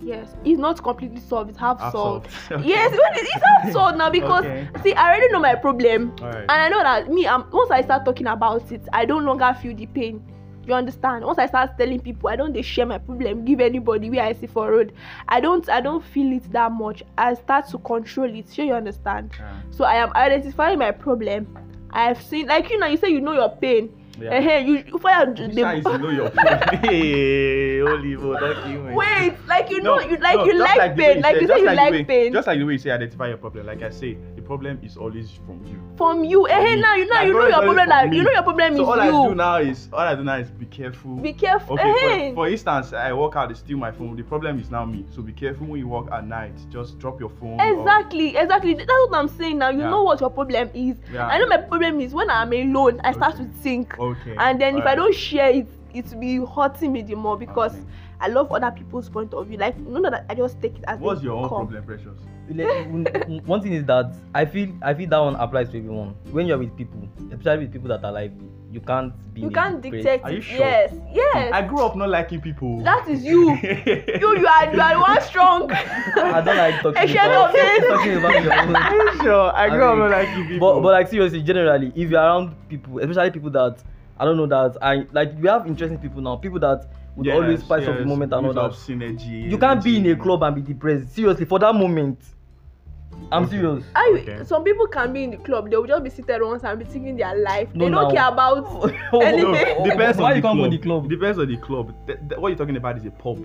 Yes, 0.00 0.34
it's 0.44 0.58
not 0.58 0.82
completely 0.82 1.20
solved. 1.20 1.50
It's 1.50 1.58
half, 1.58 1.78
Half 1.80 1.92
solved. 1.92 2.28
solved. 2.48 2.64
Yes, 2.66 2.90
it's 2.92 3.44
half 3.44 3.72
solved 3.72 3.98
now 3.98 4.10
because 4.10 4.44
Okay. 4.44 4.66
see, 4.82 4.94
I 4.94 5.10
already 5.14 5.32
know 5.32 5.38
my 5.40 5.54
problem, 5.54 6.12
Alright. 6.20 6.40
and 6.40 6.50
I 6.50 6.68
know 6.68 6.82
that 6.82 7.08
me. 7.08 7.26
I'm, 7.26 7.48
once 7.52 7.70
I 7.70 7.82
start 7.82 8.04
talking 8.04 8.26
about 8.26 8.70
it, 8.72 8.82
I 8.92 9.04
don't 9.04 9.24
longer 9.24 9.56
feel 9.62 9.76
the 9.76 9.86
pain. 9.86 10.20
You 10.64 10.74
understand? 10.74 11.24
Once 11.24 11.38
I 11.38 11.46
start 11.46 11.76
telling 11.78 12.00
people, 12.00 12.28
I 12.28 12.36
don't 12.36 12.52
they 12.52 12.62
share 12.62 12.86
my 12.86 12.98
problem, 12.98 13.44
give 13.44 13.60
anybody 13.60 14.10
where 14.10 14.22
I 14.24 14.32
see 14.32 14.46
for 14.46 14.70
road. 14.70 14.92
I 15.28 15.40
don't, 15.40 15.68
I 15.68 15.80
don't 15.80 16.04
feel 16.04 16.32
it 16.32 16.50
that 16.52 16.70
much. 16.72 17.02
I 17.18 17.34
start 17.34 17.68
to 17.70 17.78
control 17.78 18.32
it. 18.32 18.46
Sure, 18.52 18.64
you 18.64 18.74
understand? 18.74 19.32
Yeah. 19.38 19.60
So 19.70 19.84
I 19.84 19.96
am 19.96 20.12
identifying 20.14 20.78
my 20.78 20.90
problem. 20.92 21.46
I 21.90 22.04
have 22.04 22.20
seen, 22.22 22.46
like 22.46 22.70
you 22.70 22.78
know, 22.78 22.86
you 22.86 22.96
say 22.96 23.08
you 23.10 23.20
know 23.20 23.32
your 23.34 23.50
pain. 23.50 23.88
Yeah. 24.22 24.30
Eh, 24.34 24.58
you, 24.58 24.84
you 24.86 24.98
fire 24.98 25.34
You 25.36 25.52
trying 25.52 25.82
to 25.82 25.98
know 25.98 26.10
your 26.10 26.30
hey, 26.80 27.80
Olivo, 27.82 28.38
don't 28.38 28.62
kill 28.62 28.82
me. 28.84 28.94
Wait, 28.94 29.34
like 29.48 29.68
you 29.68 29.82
know, 29.82 29.96
No, 29.96 30.00
you 30.00 30.16
like 30.18 30.36
no, 30.36 30.44
you 30.46 30.58
like 30.58 30.96
the 30.96 31.02
way 31.02 31.14
pain, 31.14 31.22
like 31.22 31.40
you 31.40 31.48
say 31.48 31.58
you 31.58 31.64
like 31.66 31.90
way- 31.90 32.04
pain. 32.04 32.32
Just 32.32 32.46
like 32.46 32.58
the 32.58 32.64
way 32.64 32.72
you 32.74 32.78
say 32.78 32.90
identify 32.92 33.28
your 33.28 33.36
problem. 33.36 33.66
Like 33.66 33.82
I 33.82 33.90
say, 33.90 34.16
the 34.31 34.31
problem 34.52 34.78
is 34.82 34.96
always 34.98 35.30
from 35.46 35.64
you. 35.64 35.78
from 35.96 36.24
you. 36.24 36.46
Eh, 36.46 36.60
hey, 36.60 36.74
me. 36.76 36.82
now 36.82 36.94
you 36.94 37.06
know 37.06 37.14
My 37.14 37.22
you 37.22 37.32
know 37.32 37.46
your 37.48 37.62
problem. 37.62 37.88
Like 37.88 38.12
you 38.12 38.22
know 38.22 38.30
your 38.32 38.42
problem 38.42 38.76
So 38.76 38.82
is 38.82 38.88
all 38.88 39.00
I 39.00 39.10
do 39.10 39.28
you. 39.30 39.34
now 39.34 39.56
is 39.56 39.88
all 39.92 40.00
I 40.00 40.14
do 40.14 40.24
now 40.24 40.36
is 40.36 40.50
be 40.50 40.66
careful. 40.66 41.16
Be 41.16 41.32
careful. 41.32 41.78
Okay, 41.80 41.88
eh, 41.88 42.28
for, 42.28 42.34
for 42.34 42.48
instance, 42.48 42.92
I 42.92 43.12
walk 43.14 43.36
out, 43.36 43.48
they 43.48 43.54
steal 43.54 43.78
my 43.78 43.90
phone. 43.92 44.14
The 44.16 44.24
problem 44.24 44.60
is 44.60 44.70
now 44.70 44.84
me. 44.84 45.06
So 45.14 45.22
be 45.22 45.32
careful 45.32 45.66
when 45.68 45.78
you 45.80 45.88
walk 45.88 46.10
at 46.12 46.26
night. 46.26 46.52
Just 46.70 46.98
drop 46.98 47.18
your 47.18 47.30
phone. 47.30 47.58
or- 47.60 47.78
Exactly, 47.80 48.36
exactly. 48.36 48.74
That's 48.74 48.88
what 49.08 49.14
I'm 49.14 49.28
saying 49.28 49.56
now. 49.58 49.70
You 49.70 49.80
Yeah. 49.80 49.90
know 49.90 50.02
what 50.02 50.20
your 50.20 50.30
problem 50.30 50.68
is. 50.74 50.96
Yeah. 51.10 51.26
I 51.28 51.38
know 51.38 51.46
my 51.46 51.58
problem 51.58 52.00
is 52.00 52.12
when 52.12 52.28
I'm 52.28 52.52
alone, 52.52 53.00
I 53.04 53.12
start 53.12 53.34
Okay. 53.34 53.44
to 53.44 53.50
think. 53.64 53.98
Okay. 53.98 54.36
And 54.38 54.60
then 54.60 54.74
if 54.76 54.80
I 54.84 54.90
alright. 54.92 54.96
don't 54.98 55.14
share 55.14 55.48
it, 55.50 55.66
it 55.94 56.04
will 56.12 56.20
be 56.20 56.36
hurting 56.56 56.92
me 56.92 57.00
the 57.02 57.14
more 57.14 57.38
because 57.38 57.72
Okay. 57.72 57.84
I 58.20 58.28
love 58.28 58.52
other 58.52 58.70
people's 58.70 59.08
point 59.08 59.32
of 59.34 59.46
view. 59.48 59.56
Like 59.58 59.76
of 60.04 60.12
that 60.12 60.26
I 60.28 60.34
just 60.34 60.60
take 60.62 60.76
it 60.78 60.84
as 60.86 60.98
What's 61.00 61.22
your 61.22 61.36
own 61.36 61.48
come. 61.48 61.66
problem, 61.66 61.84
Precious? 61.84 62.18
One 63.46 63.60
thing 63.62 63.72
is 63.74 63.84
that 63.86 64.14
I 64.34 64.44
feel 64.44 64.68
I 64.82 64.94
feel 64.94 65.08
that 65.08 65.18
one 65.18 65.36
applies 65.36 65.68
to 65.70 65.78
everyone. 65.78 66.14
When 66.30 66.46
you're 66.46 66.58
with 66.58 66.76
people, 66.76 67.08
especially 67.30 67.64
with 67.64 67.72
people 67.72 67.88
that 67.88 68.04
are 68.04 68.12
lively, 68.12 68.46
you 68.70 68.80
can't 68.80 69.12
be. 69.34 69.42
You 69.42 69.50
can't 69.50 69.80
depressed- 69.82 70.04
dictate 70.04 70.24
Are 70.24 70.32
you 70.32 70.40
sure? 70.40 70.58
Yes, 70.58 70.94
yes. 71.12 71.52
I 71.52 71.62
grew 71.62 71.80
up 71.84 71.96
not 71.96 72.08
liking 72.08 72.40
people. 72.40 72.82
That 72.82 73.08
is 73.08 73.24
you. 73.24 73.50
you, 73.56 74.36
you 74.38 74.46
are, 74.46 74.74
you 74.74 74.80
are 74.80 75.00
one 75.00 75.20
strong. 75.22 75.70
I 75.72 76.40
don't 76.40 76.56
like 76.56 76.82
talking 76.82 77.10
about, 77.10 77.54
talking 77.54 78.16
about 78.16 78.42
your 78.44 78.52
own. 78.60 78.76
Are 78.76 78.94
you 78.94 79.22
sure? 79.22 79.52
I 79.54 79.68
grew 79.70 79.84
I 79.84 79.88
up 79.92 79.98
mean, 79.98 80.10
not 80.10 80.10
liking 80.10 80.48
people. 80.48 80.74
But 80.74 80.80
but 80.82 80.92
like 80.92 81.08
seriously, 81.08 81.42
generally, 81.42 81.92
if 81.94 82.10
you're 82.10 82.20
around 82.20 82.54
people, 82.68 82.98
especially 82.98 83.30
people 83.30 83.50
that 83.50 83.82
I 84.18 84.24
don't 84.24 84.36
know 84.36 84.46
that 84.46 84.78
I 84.82 85.06
like, 85.12 85.32
we 85.40 85.48
have 85.48 85.66
interesting 85.66 85.98
people 85.98 86.20
now. 86.22 86.36
People 86.36 86.60
that 86.60 86.86
would 87.16 87.26
Yes, 87.26 87.34
always 87.34 87.60
spice 87.60 87.86
up 87.86 87.94
the 87.94 88.00
yes, 88.00 88.08
moment 88.08 88.32
and 88.32 88.46
all 88.46 88.54
that. 88.54 88.70
Synergy. 88.72 89.50
You 89.50 89.58
can't 89.58 89.84
be 89.84 89.96
in 89.98 90.06
a 90.06 90.08
energy. 90.10 90.20
club 90.22 90.42
and 90.44 90.54
be 90.56 90.62
depressed. 90.62 91.10
Seriously, 91.14 91.44
for 91.44 91.58
that 91.58 91.74
moment, 91.74 92.18
I'm 93.30 93.44
Okay. 93.44 93.52
serious. 93.56 93.84
I, 93.94 94.18
Okay. 94.20 94.44
Some 94.44 94.62
people 94.64 94.86
can 94.86 95.12
be 95.12 95.24
in 95.24 95.30
the 95.30 95.36
club, 95.38 95.70
they 95.70 95.76
will 95.76 95.86
just 95.86 96.04
be 96.04 96.10
seated 96.10 96.42
once 96.42 96.64
and 96.64 96.78
be 96.78 96.84
thinking 96.84 97.16
their 97.16 97.34
life. 97.36 97.68
No, 97.74 97.84
they 97.86 97.90
don't 97.90 98.04
now. 98.04 98.10
care 98.10 98.28
about 98.28 98.92
anything. 99.22 99.52
No, 99.52 99.84
depends 99.84 100.18
Why 100.18 100.30
on 100.30 100.36
you 100.36 100.42
the 100.42 100.48
come 100.48 100.56
club. 100.58 100.66
for 100.66 100.70
the 100.76 100.78
club? 100.78 101.08
Depends 101.10 101.38
on 101.38 101.48
the 101.48 101.56
club. 101.56 101.94
Th- 102.06 102.18
th- 102.28 102.40
what 102.40 102.48
you're 102.48 102.58
talking 102.58 102.76
about 102.76 102.98
is 102.98 103.06
a 103.06 103.10
pub 103.10 103.38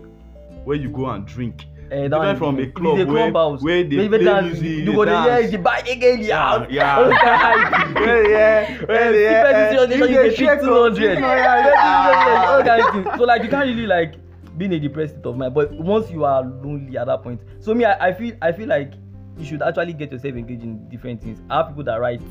where 0.65 0.75
you 0.77 0.89
go 0.89 1.05
and 1.09 1.25
drink. 1.25 1.65
Eh, 1.89 2.09
Different 2.09 2.37
from 2.37 2.59
a 2.59 2.67
club 2.67 2.99
a 2.99 3.05
where- 3.05 3.31
clubhouse. 3.31 3.63
where 3.63 3.81
they 3.85 3.95
Maybe 3.95 4.17
play 4.17 4.25
dance, 4.25 4.59
music, 4.59 4.85
You 4.85 4.93
go 4.93 5.05
there, 5.05 5.13
dance. 5.41 5.53
yeah, 5.53 5.57
the 5.85 5.91
again, 5.93 6.19
yeah. 6.19 6.65
Yeah, 6.69 6.97
Oh, 6.99 7.09
yeah. 7.09 8.29
yeah, 8.29 8.85
where 8.85 9.13
Eh, 9.13 9.21
yeah, 9.21 9.69
people 9.71 9.87
seriously, 9.87 9.95
you 9.95 10.03
you 10.05 10.29
get 10.29 10.37
get 10.37 10.45
check 10.47 10.59
200. 10.61 11.17
on- 11.17 11.23
Yeah, 11.23 11.73
Ah. 11.77 12.51
all 12.53 12.59
yeah. 12.59 12.65
kind 12.65 12.81
of 12.83 12.93
things. 13.05 13.17
So 13.17 13.23
like 13.23 13.43
you 13.43 13.49
can't 13.49 13.67
really 13.67 13.87
like 13.87 14.15
be 14.57 14.65
in 14.65 14.73
a 14.73 14.79
depressed 14.79 15.13
state 15.13 15.25
of 15.25 15.37
mind. 15.37 15.53
But 15.53 15.71
once 15.71 16.11
you 16.11 16.25
are 16.25 16.43
lonely 16.43 16.97
at 16.97 17.07
that 17.07 17.23
point, 17.23 17.39
so 17.61 17.73
me 17.73 17.85
I, 17.85 18.09
I 18.09 18.13
feel 18.13 18.33
I 18.41 18.51
feel 18.51 18.67
like 18.67 18.91
you 19.37 19.45
should 19.45 19.61
actually 19.61 19.93
get 19.93 20.11
yourself 20.11 20.35
engaged 20.35 20.63
in 20.63 20.87
different 20.89 21.21
things. 21.21 21.39
I 21.49 21.57
have 21.57 21.67
people 21.69 21.83
that 21.85 21.95
write 21.99 22.21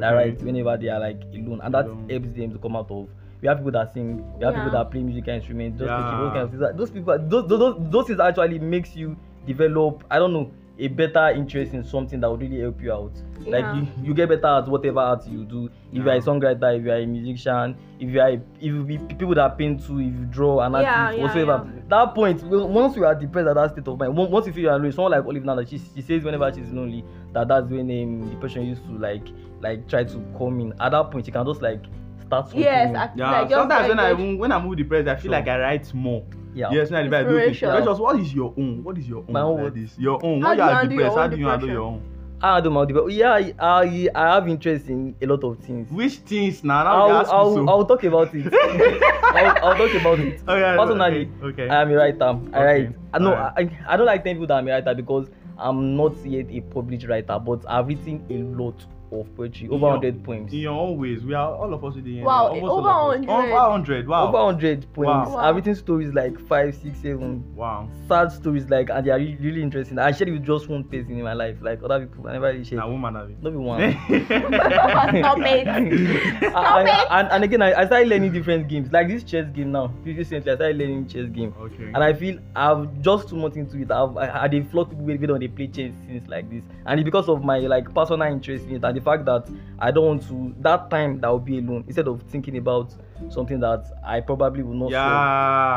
that 0.00 0.10
write 0.10 0.40
whenever 0.42 0.76
they 0.76 0.88
are 0.88 1.00
like 1.00 1.22
alone, 1.32 1.60
and 1.62 1.72
that 1.74 1.86
Alone. 1.86 2.08
helps 2.10 2.28
them 2.32 2.52
to 2.52 2.58
come 2.58 2.76
out 2.76 2.90
of. 2.90 3.08
We 3.40 3.48
have 3.48 3.58
people 3.58 3.72
that 3.72 3.92
sing. 3.94 4.16
We 4.38 4.44
have 4.44 4.54
people 4.54 4.70
that 4.72 4.90
play 4.90 5.02
musical 5.02 5.32
instruments. 5.34 5.78
Just 5.78 5.88
Yeah. 5.88 5.96
like 5.96 6.18
those 6.20 6.32
kind 6.32 6.42
of 6.42 6.50
things. 6.50 6.76
Those 6.78 6.90
people, 6.90 7.18
those, 7.18 7.48
those, 7.48 7.58
those, 7.58 7.90
those 7.90 8.06
things 8.08 8.20
actually 8.20 8.58
makes 8.58 8.94
you 8.96 9.16
develop. 9.46 10.04
I 10.10 10.18
don't 10.18 10.32
know 10.32 10.50
a 10.78 10.88
better 10.88 11.28
interest 11.30 11.72
in 11.72 11.82
something 11.82 12.20
that 12.20 12.30
would 12.30 12.40
really 12.40 12.60
help 12.60 12.82
you 12.82 12.92
out. 12.92 13.12
Like 13.46 13.62
Yeah. 13.62 13.76
you, 13.76 13.86
you 14.02 14.14
get 14.14 14.28
better 14.28 14.46
at 14.46 14.68
whatever 14.68 14.98
art 15.00 15.26
you 15.26 15.44
do. 15.44 15.70
If 15.92 16.02
you 16.04 16.08
are 16.10 16.12
a 16.12 16.14
Yeah. 16.16 16.20
songwriter, 16.20 16.78
if 16.78 16.84
you 16.84 16.90
are 16.90 16.96
a 16.98 17.06
musician, 17.06 17.76
if 17.98 18.10
you 18.10 18.20
are 18.20 18.28
a, 18.28 18.32
if 18.34 18.42
you 18.62 18.82
be 18.84 18.98
people 18.98 19.34
that 19.36 19.56
paint 19.56 19.86
too, 19.86 20.00
if 20.00 20.06
you 20.12 20.26
draw 20.26 20.60
an 20.60 20.72
Yeah, 20.72 20.78
artist, 20.78 21.18
yeah, 21.18 21.24
whatsoever. 21.24 21.62
yeah. 21.74 21.80
That 21.88 22.14
point, 22.14 22.42
once 22.44 22.96
you 22.96 23.04
are 23.06 23.14
depressed 23.14 23.48
at 23.48 23.54
that 23.54 23.70
state 23.72 23.88
of 23.88 23.98
mind, 23.98 24.18
on- 24.18 24.30
once 24.30 24.46
you 24.46 24.52
feel 24.52 24.62
you 24.64 24.68
are 24.70 24.76
lonely, 24.76 24.90
someone 24.92 25.12
like 25.12 25.24
Olive 25.24 25.44
now, 25.44 25.54
that 25.54 25.68
she, 25.68 25.78
she 25.78 26.02
says 26.02 26.22
whenever 26.24 26.52
she's 26.52 26.70
lonely, 26.70 27.04
that 27.32 27.48
that's 27.48 27.70
when 27.70 27.90
um, 27.90 28.28
depression 28.30 28.66
used 28.66 28.84
to 28.86 28.92
like 28.98 29.26
like 29.62 29.88
try 29.88 30.04
to 30.04 30.18
come 30.36 30.60
in. 30.60 30.74
At 30.80 30.90
that 30.90 31.10
point, 31.10 31.24
she 31.24 31.32
can 31.32 31.46
just 31.46 31.62
like 31.62 31.82
start 32.26 32.46
something. 32.48 32.60
Yes. 32.60 32.94
I, 32.94 33.10
Yeah, 33.16 33.30
like, 33.42 33.50
sometimes 33.50 33.88
when 33.88 33.98
I 34.00 34.10
like, 34.12 34.38
when 34.38 34.52
I'm 34.52 34.74
depressed, 34.76 35.08
I 35.08 35.14
feel 35.16 35.30
So- 35.30 35.38
like 35.38 35.48
I 35.48 35.58
write 35.58 35.94
more. 35.94 36.22
Yeah. 36.56 36.70
Yes, 36.72 36.90
I 36.90 37.02
do 37.02 37.10
think. 37.10 37.26
Inspiration. 37.26 37.70
Precious, 37.70 37.98
what 37.98 38.18
is 38.18 38.32
your 38.34 38.54
own? 38.56 38.82
What 38.82 38.98
is 38.98 39.08
your 39.08 39.18
own? 39.18 39.32
My 39.32 39.40
own 39.42 39.64
like 39.64 39.74
this? 39.74 39.98
Your 39.98 40.24
own. 40.24 40.40
How 40.42 40.52
you 40.52 40.62
are 40.62 40.74
handle 40.74 40.92
your 40.92 41.02
depressed, 41.04 41.16
how 41.16 41.22
own 41.24 41.30
do 41.30 41.36
you 41.36 41.46
handle 41.46 41.68
your 41.68 41.82
own? 41.82 42.02
I 42.42 42.60
don't 42.60 42.74
know, 42.74 42.84
but 42.86 43.06
yeah, 43.12 43.32
I, 43.32 43.54
I, 43.58 44.08
I 44.14 44.34
have 44.34 44.46
interest 44.46 44.88
in 44.88 45.14
a 45.22 45.26
lot 45.26 45.42
of 45.42 45.58
things. 45.60 45.90
Which 45.90 46.16
things 46.16 46.62
now? 46.62 46.84
Now 46.84 47.06
you 47.06 47.12
I'll, 47.14 47.20
ask 47.20 47.30
me 47.30 47.36
I'll, 47.36 47.54
so. 47.54 47.68
I'll 47.68 47.84
talk 47.86 48.04
about 48.04 48.34
it. 48.34 48.52
I'll, 48.52 49.64
I'll 49.70 49.76
talk 49.76 49.94
about 49.94 50.18
it. 50.20 50.40
Oh, 50.46 50.54
yeah, 50.56 50.76
Personally, 50.76 51.30
okay, 51.42 51.62
okay. 51.64 51.68
I 51.70 51.82
am 51.82 51.90
a 51.90 51.96
writer. 51.96 52.24
I 52.24 52.30
Okay, 52.30 52.84
write. 52.84 52.96
I 53.14 53.18
know. 53.18 53.32
alright. 53.32 53.52
I, 53.56 53.94
I 53.94 53.96
don't 53.96 54.06
like 54.06 54.22
telling 54.22 54.36
people 54.36 54.46
that 54.48 54.58
I'm 54.58 54.68
a 54.68 54.70
writer 54.70 54.94
because 54.94 55.28
I'm 55.56 55.96
not 55.96 56.14
yet 56.26 56.46
a 56.50 56.60
published 56.60 57.06
writer, 57.08 57.38
but 57.38 57.64
I've 57.68 57.86
written 57.88 58.22
a 58.28 58.62
lot 58.62 58.84
of 59.12 59.34
poetry, 59.36 59.68
over. 59.68 59.78
100 59.86 60.24
poems. 60.24 60.52
In 60.52 60.58
your 60.60 60.72
own 60.78 60.98
ways, 60.98 61.24
we 61.24 61.34
are 61.34 61.54
all 61.54 61.72
of 61.72 61.84
us 61.84 61.94
in 61.96 62.04
the 62.04 62.16
end. 62.18 62.26
Wow, 62.26 62.48
almost 62.48 62.64
all 62.64 62.78
over 62.78 62.88
of 62.88 63.20
us. 63.22 63.26
100. 63.26 63.30
Over 63.30 63.52
100. 63.52 64.08
Wow. 64.08 64.28
Over 64.28 64.38
100 64.44 64.92
poems. 64.92 65.28
Wow. 65.30 65.36
I've 65.38 65.54
written 65.56 65.74
stories 65.74 66.12
like 66.14 66.38
five, 66.48 66.74
six, 66.74 66.98
seven. 66.98 67.44
Wow. 67.54 67.88
Sad 68.08 68.32
stories 68.32 68.68
like, 68.68 68.90
and 68.90 69.06
they 69.06 69.10
are 69.10 69.18
really, 69.18 69.36
really 69.36 69.62
interesting. 69.62 69.98
I 69.98 70.10
shared 70.12 70.28
it 70.28 70.32
with 70.32 70.44
just 70.44 70.68
one 70.68 70.84
person 70.84 71.12
in 71.18 71.22
my 71.22 71.32
life. 71.34 71.56
Like 71.60 71.82
other 71.82 72.06
people, 72.06 72.28
I 72.28 72.32
never 72.32 72.46
really 72.46 72.64
shared. 72.64 72.80
Now, 72.80 72.90
woman, 72.90 73.14
have 73.14 73.30
it. 73.30 73.42
Not 73.42 73.50
be 73.50 73.56
one. 73.56 73.80
Stop 74.26 75.38
it. 75.40 75.68
I- 75.68 76.38
Stop 76.38 76.56
I- 76.56 76.82
it. 77.02 77.06
and, 77.10 77.28
and 77.30 77.44
again, 77.44 77.62
I, 77.62 77.74
I 77.82 77.86
started 77.86 78.08
learning 78.08 78.32
different 78.32 78.68
games. 78.68 78.90
Like 78.92 79.08
this 79.08 79.22
chess 79.24 79.46
game 79.54 79.72
now. 79.72 79.92
Recently, 80.04 80.50
I 80.52 80.54
started 80.56 80.76
learning 80.76 81.08
chess 81.08 81.28
game. 81.30 81.54
Okay. 81.60 81.84
And 81.94 81.98
I 81.98 82.12
feel 82.12 82.38
I've 82.54 83.00
just 83.02 83.28
too 83.28 83.36
much 83.36 83.56
into 83.56 83.78
it. 83.80 83.90
I've 83.90 84.16
I, 84.16 84.42
I 84.42 84.48
dey 84.48 84.62
flog 84.62 84.90
people 84.90 85.04
wey 85.04 85.16
don 85.16 85.40
dey 85.40 85.48
play 85.48 85.66
chess 85.68 85.92
since 86.06 86.28
like 86.28 86.48
this, 86.50 86.62
and 86.86 87.00
it's 87.00 87.04
because 87.04 87.28
of 87.28 87.42
my 87.44 87.58
like 87.60 87.92
personal 87.94 88.26
interest 88.32 88.64
in 88.66 88.76
it 88.76 88.84
and 88.84 88.95
the 88.96 89.00
fact 89.02 89.24
that 89.26 89.48
I 89.78 89.90
don't 89.90 90.06
want 90.06 90.28
to 90.28 90.54
that 90.60 90.90
time 90.90 91.20
that 91.20 91.26
I'll 91.28 91.38
be 91.38 91.58
alone 91.58 91.84
instead 91.86 92.08
of 92.08 92.22
thinking 92.22 92.56
about 92.56 92.92
something 93.30 93.60
that 93.60 93.84
I 94.04 94.20
probably 94.20 94.62
will 94.62 94.74
not 94.74 94.90
yeah. 94.90 95.00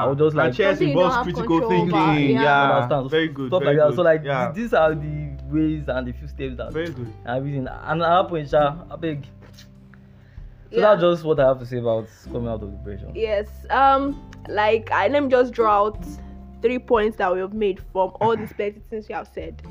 I 0.04 0.06
would 0.08 0.18
just 0.18 0.36
like- 0.36 0.48
and 0.48 0.56
chess 0.58 0.78
Something 0.78 0.88
you 0.90 0.94
don't 0.96 1.06
involves 1.06 1.24
critical 1.34 1.70
thinking. 1.70 1.94
over, 1.96 2.20
yeah. 2.20 2.42
Yeah. 2.42 2.72
understand 2.76 3.10
Very 3.12 3.28
good. 3.30 3.50
stuff 3.50 3.64
very 3.64 3.78
like 3.78 3.90
that. 3.90 3.96
So 3.96 4.02
like 4.02 4.24
yeah. 4.24 4.52
these 4.52 4.74
are 4.74 4.96
the 4.96 5.30
ways 5.50 5.88
and 5.88 6.08
the 6.08 6.12
few 6.14 6.28
steps 6.28 6.58
that 6.58 6.74
very 6.74 6.90
good. 6.90 7.14
I'm 7.26 7.46
using. 7.46 7.68
And 7.68 8.02
at 8.02 8.10
that 8.10 8.28
point, 8.30 8.50
sha, 8.50 8.76
abeg. 8.90 9.24
So 10.72 10.76
Yeah. 10.78 10.82
that's 10.82 11.02
just 11.02 11.24
what 11.24 11.40
I 11.40 11.48
have 11.48 11.60
to 11.60 11.66
say 11.66 11.78
about 11.80 12.08
coming 12.32 12.48
out 12.48 12.62
of 12.62 12.72
depression. 12.72 13.12
Yes. 13.16 13.48
Um, 13.70 14.30
like 14.48 14.92
I 14.92 15.08
let 15.08 15.24
me 15.24 15.30
just 15.30 15.54
draw 15.54 15.86
out 15.86 16.06
three 16.62 16.78
points 16.80 17.18
that 17.18 17.34
we 17.34 17.40
have 17.40 17.54
made 17.54 17.80
from 17.94 18.12
all 18.22 18.36
these 18.36 18.52
plenty 18.54 18.80
things 18.90 19.08
we 19.08 19.16
have 19.16 19.30
said. 19.34 19.62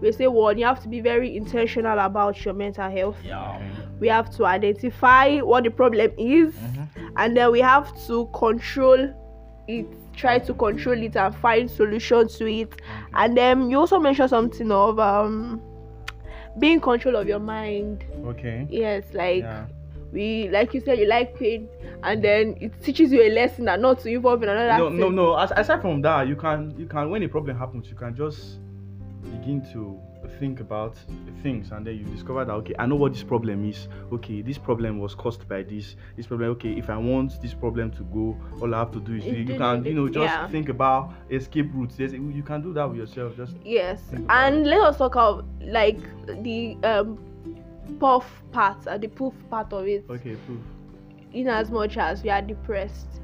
We 0.00 0.12
say 0.12 0.26
one, 0.28 0.58
you 0.58 0.64
have 0.66 0.80
to 0.82 0.88
be 0.88 1.00
very 1.00 1.36
intentional 1.36 1.98
about 1.98 2.44
your 2.44 2.54
mental 2.54 2.88
health. 2.90 3.16
Yeah. 3.24 3.60
We 3.98 4.08
have 4.08 4.30
to 4.36 4.46
identify 4.46 5.38
what 5.40 5.64
the 5.64 5.70
problem 5.70 6.12
is, 6.16 6.54
and 7.16 7.36
then 7.36 7.50
we 7.50 7.60
have 7.60 7.90
to 8.06 8.28
control 8.32 9.12
it. 9.66 9.86
Try 10.14 10.38
to 10.40 10.54
control 10.54 11.00
it 11.00 11.16
and 11.16 11.34
find 11.36 11.70
solutions 11.70 12.36
to 12.38 12.46
it. 12.46 12.80
And 13.14 13.36
then 13.36 13.70
you 13.70 13.78
also 13.78 13.98
mentioned 14.00 14.30
something 14.30 14.70
of 14.72 14.98
um 14.98 15.60
being 16.58 16.74
in 16.74 16.80
control 16.80 17.16
of 17.16 17.28
your 17.28 17.38
mind. 17.38 18.04
Okay. 18.26 18.66
Yes, 18.70 19.04
like 19.14 19.42
Yeah. 19.42 19.66
we 20.12 20.48
like 20.50 20.74
you 20.74 20.80
said 20.80 20.98
you 20.98 21.06
like 21.06 21.36
pain 21.38 21.68
and 22.02 22.22
then 22.22 22.56
it 22.60 22.82
teaches 22.82 23.12
you 23.12 23.22
a 23.22 23.30
lesson 23.30 23.64
that 23.66 23.80
not 23.80 24.00
to 24.00 24.08
involve 24.08 24.42
in 24.42 24.48
another 24.48 24.76
No, 24.78 24.88
thing. 24.90 24.98
no, 25.00 25.08
no. 25.10 25.36
As, 25.36 25.52
aside 25.56 25.82
from 25.82 26.02
that, 26.02 26.26
you 26.28 26.34
can, 26.36 26.74
you 26.78 26.86
can, 26.86 27.10
when 27.10 27.22
a 27.22 27.28
problem 27.28 27.56
happens, 27.56 27.88
you 27.88 27.94
can 27.96 28.14
just 28.14 28.58
begin 29.28 29.60
to 29.72 30.00
think 30.38 30.60
about 30.60 30.96
things, 31.42 31.70
and 31.70 31.86
then 31.86 31.96
you 31.96 32.04
discover 32.04 32.44
that 32.44 32.52
okay, 32.52 32.74
I 32.78 32.86
know 32.86 32.96
what 32.96 33.12
this 33.12 33.22
problem 33.22 33.68
is. 33.68 33.88
Okay, 34.12 34.42
this 34.42 34.58
problem 34.58 34.98
was 34.98 35.14
caused 35.14 35.48
by 35.48 35.62
this. 35.62 35.96
This 36.16 36.26
problem. 36.26 36.50
Okay, 36.50 36.72
if 36.72 36.90
I 36.90 36.96
want 36.96 37.40
this 37.40 37.54
problem 37.54 37.90
to 37.92 38.02
go, 38.04 38.36
all 38.60 38.74
I 38.74 38.78
have 38.78 38.92
to 38.92 39.00
do 39.00 39.14
is 39.14 39.24
you, 39.24 39.56
can, 39.56 39.84
you 39.84 39.94
know, 39.94 40.08
just 40.08 40.24
yeah. 40.24 40.48
think 40.48 40.68
about 40.68 41.12
escape 41.30 41.70
routes. 41.72 41.98
You 41.98 42.42
can 42.44 42.62
do 42.62 42.72
that 42.74 42.88
with 42.88 42.98
yourself. 42.98 43.36
Just 43.36 43.54
Yes. 43.64 44.00
And 44.28 44.66
let 44.66 44.80
us 44.80 44.98
talk 44.98 45.14
about 45.14 45.44
like 45.60 46.00
the 46.42 46.76
um 46.84 47.18
puff 47.98 48.42
part 48.52 48.86
and 48.86 49.02
the 49.02 49.08
poof 49.08 49.34
part 49.50 49.72
of 49.72 49.86
it. 49.86 50.04
okay, 50.10 50.36
proof. 50.46 50.60
In 51.32 51.48
as 51.48 51.70
much 51.70 51.96
as 51.96 52.22
we 52.22 52.30
are 52.30 52.42
depressed 52.42 53.20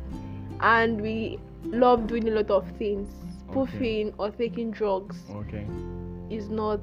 and 0.61 1.01
we 1.01 1.39
love 1.65 2.07
doing 2.07 2.29
a 2.29 2.33
lot 2.33 2.51
of 2.51 2.71
things, 2.77 3.11
Okay. 3.51 3.55
poofing 3.61 4.15
or 4.19 4.31
taking 4.31 4.71
drugs 4.71 5.17
Okay. 5.31 5.67
is 6.31 6.49
not 6.49 6.81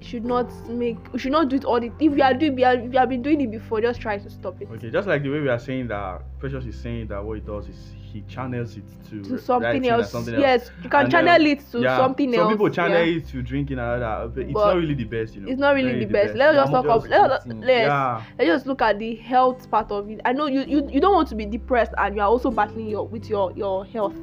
should 0.00 0.24
not 0.24 0.50
make 0.68 0.98
we 1.14 1.18
should 1.18 1.32
not 1.32 1.48
do 1.48 1.56
it 1.56 1.64
all 1.64 1.80
the 1.80 1.90
if 1.98 2.12
we 2.12 2.20
are 2.20 2.34
doing 2.34 2.54
we 2.54 2.62
if 2.64 2.92
you 2.92 2.98
have 2.98 3.08
been 3.08 3.22
doing 3.22 3.40
it 3.40 3.50
before 3.50 3.80
just 3.80 4.00
try 4.00 4.18
to 4.18 4.28
stop 4.28 4.60
it 4.60 4.68
Okay, 4.70 4.90
just 4.90 5.08
like 5.08 5.22
the 5.22 5.30
way 5.30 5.40
we 5.40 5.48
are 5.48 5.58
saying 5.58 5.88
that 5.88 6.20
Precious 6.38 6.66
is 6.66 6.78
saying 6.78 7.06
that 7.06 7.24
what 7.24 7.34
he 7.34 7.40
does 7.40 7.68
is 7.68 7.92
he 8.12 8.20
channels 8.28 8.76
it 8.76 8.84
to, 9.08 9.22
to 9.24 9.38
something 9.38 9.88
else. 9.88 10.10
something 10.10 10.34
else. 10.34 10.40
yes 10.42 10.70
you 10.82 10.90
can 10.90 11.04
And 11.04 11.10
channel 11.10 11.38
then- 11.38 11.46
it 11.46 11.60
to 11.72 11.80
yeah, 11.80 11.96
something 11.96 12.30
some 12.32 12.40
else 12.42 12.52
people 12.52 12.68
channel 12.70 12.98
yeah. 13.04 13.16
it 13.16 13.26
to 13.28 13.42
drinking 13.42 13.78
and 13.78 14.02
that, 14.02 14.34
but 14.34 14.42
it's 14.42 14.52
But 14.52 14.66
not 14.66 14.76
really 14.76 14.94
the 14.94 15.04
best, 15.04 15.34
you 15.34 15.40
know. 15.40 15.48
it's 15.50 15.58
not 15.60 15.74
really 15.74 15.98
the 15.98 16.04
best. 16.12 16.34
Let's 16.34 16.54
Yeah, 16.54 16.60
just 16.62 16.70
talk 16.72 16.84
about 16.84 17.08
let's, 17.08 17.46
let's, 17.46 17.66
Yeah. 17.66 18.22
let's 18.38 18.48
just 18.48 18.66
look 18.66 18.82
at 18.82 18.98
the 18.98 19.14
health 19.16 19.68
part 19.70 19.90
of 19.90 20.08
it. 20.10 20.20
I 20.24 20.32
know 20.34 20.46
you, 20.46 20.60
you 20.64 20.86
you 20.90 21.00
don't 21.00 21.14
want 21.14 21.28
to 21.30 21.34
be 21.34 21.46
depressed 21.46 21.92
and 21.98 22.14
you 22.14 22.20
are 22.20 22.28
also 22.28 22.50
battling 22.50 22.88
your 22.88 23.06
with 23.08 23.28
your 23.30 23.52
your 23.56 23.84
health 23.86 24.14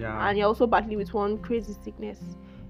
Yeah. 0.00 0.28
and 0.28 0.38
you're 0.38 0.46
also 0.46 0.66
battling 0.66 0.96
with 0.98 1.12
one 1.14 1.38
crazy 1.38 1.74
sickness. 1.84 2.20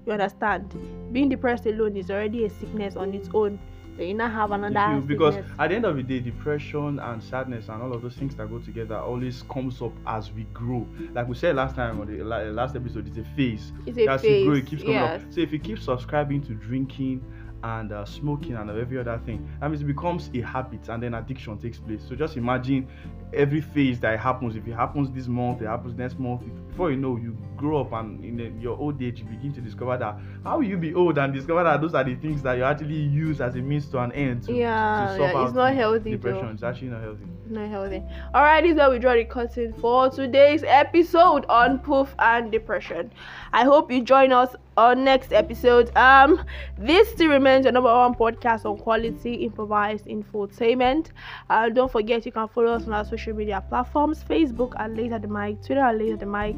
You 0.05 0.13
understand? 0.13 0.75
Being 1.13 1.29
depressed 1.29 1.65
alone 1.65 1.95
is 1.95 2.09
already 2.11 2.45
a 2.45 2.49
sickness 2.49 2.95
on 2.95 3.13
its 3.13 3.29
own. 3.33 3.59
Then 3.97 4.07
you 4.07 4.13
now 4.13 4.29
have 4.29 4.51
another 4.51 4.95
you- 4.95 5.01
because 5.01 5.35
sickness. 5.35 5.53
at 5.59 5.69
the 5.69 5.75
end 5.75 5.85
of 5.85 5.95
the 5.95 6.03
day, 6.03 6.19
depression 6.19 6.97
and 6.99 7.21
sadness 7.21 7.67
and 7.69 7.81
all 7.83 7.93
of 7.93 8.01
those 8.01 8.15
things 8.15 8.35
that 8.35 8.49
go 8.49 8.57
together 8.59 8.97
always 8.97 9.43
comes 9.43 9.81
up 9.81 9.91
as 10.07 10.31
we 10.31 10.43
grow. 10.53 10.87
Like 11.13 11.27
we 11.27 11.35
said 11.35 11.55
last 11.55 11.75
time 11.75 11.99
on 12.01 12.07
the 12.07 12.23
last 12.23 12.75
episode, 12.75 13.07
it's 13.07 13.17
a 13.17 13.23
phase. 13.35 13.71
It's 13.85 13.97
a 13.97 14.07
as 14.07 14.23
you 14.23 14.45
grow, 14.45 14.55
it 14.55 14.65
keeps 14.65 14.81
coming 14.81 14.95
yes. 14.95 15.21
up. 15.21 15.33
So 15.33 15.41
if 15.41 15.51
you 15.51 15.59
keep 15.59 15.77
subscribing 15.77 16.41
to 16.43 16.53
drinking 16.53 17.23
and 17.63 17.91
uh, 17.91 18.05
smoking 18.05 18.55
and 18.55 18.69
every 18.69 18.97
other 18.99 19.19
thing, 19.25 19.47
that 19.59 19.69
means 19.69 19.81
it 19.81 19.85
becomes 19.85 20.29
a 20.33 20.41
habit 20.41 20.89
and 20.89 21.03
then 21.03 21.13
addiction 21.13 21.57
takes 21.57 21.79
place. 21.79 22.01
So 22.07 22.15
just 22.15 22.37
imagine 22.37 22.87
every 23.33 23.61
phase 23.61 23.99
that 24.01 24.19
happens. 24.19 24.55
If 24.55 24.67
it 24.67 24.73
happens 24.73 25.11
this 25.11 25.27
month, 25.27 25.61
it 25.61 25.67
happens 25.67 25.95
next 25.95 26.19
month. 26.19 26.43
Before 26.69 26.91
you 26.91 26.97
know, 26.97 27.17
you 27.17 27.37
grow 27.57 27.81
up 27.81 27.93
and 27.93 28.23
in 28.23 28.37
the, 28.37 28.51
your 28.61 28.77
old 28.77 29.01
age, 29.01 29.19
you 29.19 29.25
begin 29.25 29.53
to 29.53 29.61
discover 29.61 29.97
that 29.97 30.17
how 30.43 30.57
will 30.57 30.65
you 30.65 30.77
be 30.77 30.93
old 30.93 31.17
and 31.17 31.33
discover 31.33 31.63
that 31.63 31.81
those 31.81 31.93
are 31.93 32.03
the 32.03 32.15
things 32.15 32.41
that 32.43 32.57
you 32.57 32.63
actually 32.63 32.95
use 32.95 33.41
as 33.41 33.55
a 33.55 33.59
means 33.59 33.87
to 33.87 33.99
an 33.99 34.11
end 34.13 34.43
to, 34.43 34.53
Yeah, 34.53 35.07
to 35.07 35.17
solve 35.17 35.31
yeah, 35.33 35.45
it's 35.45 35.53
not 35.53 35.73
healthy 35.73 36.15
though. 36.15 36.17
Depression 36.17 36.49
It's 36.49 36.63
actually 36.63 36.89
not 36.89 37.01
healthy. 37.01 37.25
Not 37.51 37.69
healthy. 37.69 38.01
Alright, 38.33 38.63
this 38.63 38.71
is 38.71 38.77
where 38.77 38.89
we 38.89 38.97
draw 38.97 39.13
the 39.13 39.25
curtain 39.25 39.73
for 39.73 40.09
today's 40.09 40.63
episode 40.65 41.45
on 41.49 41.79
poof 41.79 42.15
and 42.19 42.51
depression. 42.51 43.11
I 43.51 43.65
hope 43.65 43.91
you 43.91 44.01
join 44.01 44.31
us 44.31 44.55
on 44.77 45.03
next 45.03 45.33
episode. 45.33 45.95
Um, 45.97 46.43
this 46.77 47.09
still 47.11 47.27
remains 47.27 47.65
your 47.65 47.73
number 47.73 47.93
one 47.93 48.15
podcast 48.15 48.63
on 48.65 48.77
quality 48.77 49.33
improvised 49.33 50.05
infotainment. 50.05 51.07
Uh, 51.49 51.67
don't 51.67 51.91
forget 51.91 52.25
you 52.25 52.31
can 52.31 52.47
follow 52.47 52.73
us 52.73 52.87
on 52.87 52.93
our 52.93 53.03
social 53.03 53.35
media 53.35 53.61
platforms: 53.67 54.23
Facebook 54.23 54.73
at 54.79 54.95
Laser 54.95 55.19
the 55.19 55.27
Mic, 55.27 55.61
Twitter 55.61 55.81
at 55.81 55.97
Laser 55.97 56.17
the 56.17 56.25
Mic, 56.25 56.55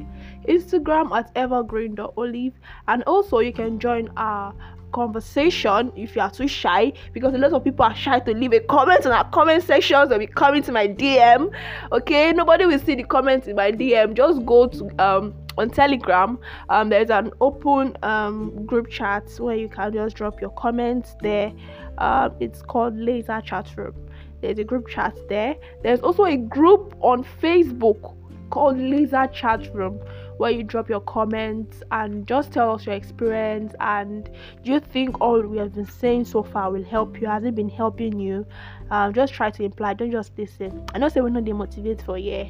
Instagram 0.47 1.11
at 1.17 1.31
Evergreen 1.35 1.93
evergreen.olive, 1.93 2.53
and 2.87 3.03
also 3.03 3.39
you 3.39 3.53
can 3.53 3.79
join 3.79 4.09
our 4.17 4.53
conversation 4.93 5.91
if 5.95 6.15
you 6.15 6.21
are 6.21 6.31
too 6.31 6.47
shy 6.47 6.93
because 7.11 7.33
a 7.33 7.37
lot 7.37 7.51
of 7.51 7.63
people 7.63 7.83
are 7.83 7.95
shy 7.95 8.19
to 8.19 8.33
leave 8.33 8.53
a 8.53 8.59
comment 8.61 9.05
on 9.05 9.11
our 9.11 9.29
comment 9.31 9.63
sections. 9.63 10.11
Or 10.11 10.19
be 10.19 10.27
coming 10.27 10.63
to 10.63 10.71
my 10.71 10.87
dm 10.87 11.51
okay? 11.91 12.31
Nobody 12.31 12.65
will 12.65 12.79
see 12.79 12.95
the 12.95 13.03
comments 13.03 13.47
in 13.47 13.55
my 13.55 13.71
dm 13.71 14.13
just 14.13 14.45
go 14.45 14.67
to 14.67 14.89
um 15.03 15.33
on 15.57 15.69
telegram. 15.69 16.39
Um 16.69 16.89
there's 16.89 17.09
an 17.09 17.31
open 17.41 17.97
um 18.03 18.65
group 18.65 18.89
chat 18.89 19.27
where 19.39 19.55
you 19.55 19.67
can 19.67 19.93
just 19.93 20.15
drop 20.15 20.39
your 20.39 20.51
comments 20.51 21.15
there. 21.21 21.51
Um 21.97 22.35
it's 22.39 22.61
called 22.61 22.95
laser 22.97 23.41
chat 23.41 23.67
room. 23.75 23.95
There's 24.41 24.59
a 24.59 24.63
group 24.63 24.87
chat 24.87 25.17
there. 25.29 25.55
There's 25.83 26.01
also 26.01 26.25
a 26.25 26.37
group 26.37 26.95
on 27.01 27.25
facebook 27.41 28.15
called 28.53 28.77
Laser 28.77 29.25
Chat 29.33 29.73
Room, 29.73 29.99
where 30.37 30.51
you 30.51 30.63
drop 30.63 30.89
your 30.89 31.01
comments 31.01 31.83
and 31.91 32.27
just 32.27 32.51
tell 32.51 32.71
us 32.71 32.85
your 32.85 32.95
experience. 32.95 33.73
And 33.79 34.29
do 34.63 34.71
you 34.71 34.79
think 34.79 35.21
all 35.21 35.41
we 35.41 35.57
have 35.57 35.73
been 35.73 35.85
saying 35.85 36.25
so 36.25 36.43
far 36.43 36.71
will 36.71 36.83
help 36.83 37.19
you? 37.21 37.27
Has 37.27 37.43
it 37.43 37.55
been 37.55 37.69
helping 37.69 38.19
you? 38.19 38.45
Um, 38.89 39.13
just 39.13 39.33
try 39.33 39.49
to 39.51 39.63
imply, 39.63 39.93
don't 39.93 40.11
just 40.11 40.31
listen. 40.37 40.85
I 40.93 40.99
know 40.99 41.09
say 41.09 41.21
we're 41.21 41.29
not 41.29 41.43
demotivate 41.43 42.03
for 42.03 42.17
yeah, 42.17 42.49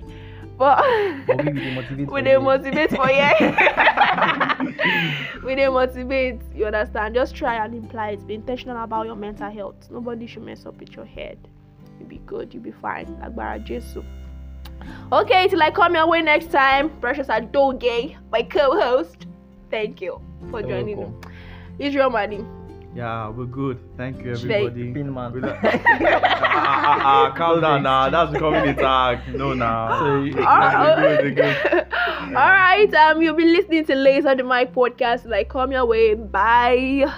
but 0.57 0.83
we 1.27 1.53
will 1.53 1.71
motivate 1.73 2.11
we 2.11 2.21
dey 2.21 2.37
motivate 2.37 2.89
for 2.95 3.09
yeah. 3.09 4.61
we 5.43 5.55
dey 5.55 5.67
motivate. 5.67 6.41
You 6.55 6.65
understand? 6.67 7.15
Just 7.15 7.35
try 7.35 7.63
and 7.63 7.73
imply 7.73 8.11
it. 8.11 8.27
Be 8.27 8.35
intentional 8.35 8.83
about 8.83 9.05
your 9.05 9.15
mental 9.15 9.49
health. 9.51 9.89
Nobody 9.91 10.27
should 10.27 10.43
mess 10.43 10.65
up 10.65 10.79
with 10.79 10.95
your 10.95 11.05
head. 11.05 11.37
You'll 11.99 12.09
be 12.09 12.21
good. 12.25 12.53
You'll 12.53 12.63
be 12.63 12.71
fine. 12.71 13.07
Agbara 13.23 13.63
Jesu. 13.63 14.03
Okay, 15.11 15.47
till 15.47 15.61
I 15.61 15.69
come 15.71 15.95
your 15.95 16.07
way 16.07 16.21
next 16.21 16.51
time, 16.51 16.89
Precious 16.99 17.27
Adoge, 17.27 18.15
my 18.31 18.43
co-host. 18.43 19.27
Thank 19.69 20.01
you 20.01 20.19
for 20.49 20.59
You're 20.61 20.69
joining 20.69 20.97
me. 20.97 21.03
welcome. 21.05 21.31
Israel 21.79 22.09
Money. 22.09 22.45
Yeah, 22.95 23.29
we're 23.29 23.45
good. 23.45 23.79
Thank 23.97 24.23
you, 24.23 24.35
Should 24.35 24.51
I- 24.51 24.55
everybody. 24.55 24.93
Pin 24.93 25.11
man. 25.13 25.33
We 25.33 25.41
ah, 25.43 25.57
ah, 25.63 26.99
ah, 27.03 27.33
calm 27.35 27.59
down 27.61 27.81
now. 27.83 28.09
That's 28.09 28.31
becoming 28.31 28.67
a 28.69 28.73
tag. 28.75 29.35
No, 29.35 29.53
now. 29.53 29.97
So 29.99 30.21
you- 30.23 30.33
Nah, 30.35 30.95
we're 30.95 30.95
good, 30.95 31.23
we're 31.25 31.43
good. 31.43 31.87
All 32.37 32.51
right, 32.51 32.93
um, 32.93 33.21
you'll 33.21 33.35
be 33.35 33.45
listening 33.45 33.85
to 33.85 33.95
Laser 33.95 34.35
the 34.35 34.43
Mic 34.43 34.73
podcast. 34.73 35.25
Like, 35.25 35.49
come 35.49 35.71
your 35.71 35.85
way. 35.85 36.13
Bye. 36.13 37.11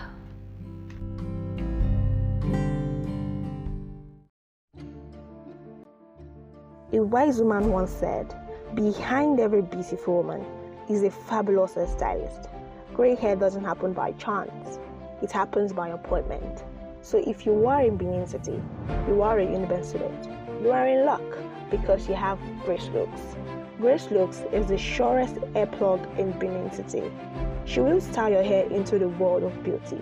A 6.95 7.03
wise 7.03 7.41
woman 7.41 7.73
once 7.73 7.91
said, 7.91 8.33
Behind 8.73 9.37
every 9.41 9.61
beautiful 9.61 10.23
woman 10.23 10.45
is 10.87 11.03
a 11.03 11.11
fabulous 11.11 11.73
stylist. 11.91 12.47
Gray 12.93 13.15
hair 13.15 13.35
doesn't 13.35 13.65
happen 13.65 13.91
by 13.91 14.13
chance, 14.13 14.79
it 15.21 15.29
happens 15.29 15.73
by 15.73 15.89
appointment. 15.89 16.63
So 17.01 17.17
if 17.17 17.45
you 17.45 17.67
are 17.67 17.83
in 17.83 17.97
Benin 17.97 18.25
City, 18.25 18.61
you 19.09 19.21
are 19.21 19.37
a 19.37 19.45
Uniben 19.45 19.83
student, 19.83 20.29
you 20.63 20.71
are 20.71 20.87
in 20.87 21.05
luck 21.05 21.37
because 21.69 22.07
you 22.07 22.15
have 22.15 22.39
Grace 22.63 22.87
Looks. 22.93 23.35
Grace 23.77 24.09
Looks 24.09 24.43
is 24.53 24.67
the 24.67 24.77
surest 24.77 25.35
hair 25.53 25.65
plug 25.65 25.99
in 26.17 26.31
Benin 26.39 26.71
City. 26.71 27.11
She 27.65 27.81
will 27.81 27.99
style 27.99 28.31
your 28.31 28.43
hair 28.43 28.67
into 28.67 28.97
the 28.99 29.09
world 29.09 29.43
of 29.43 29.63
beauty. 29.65 29.99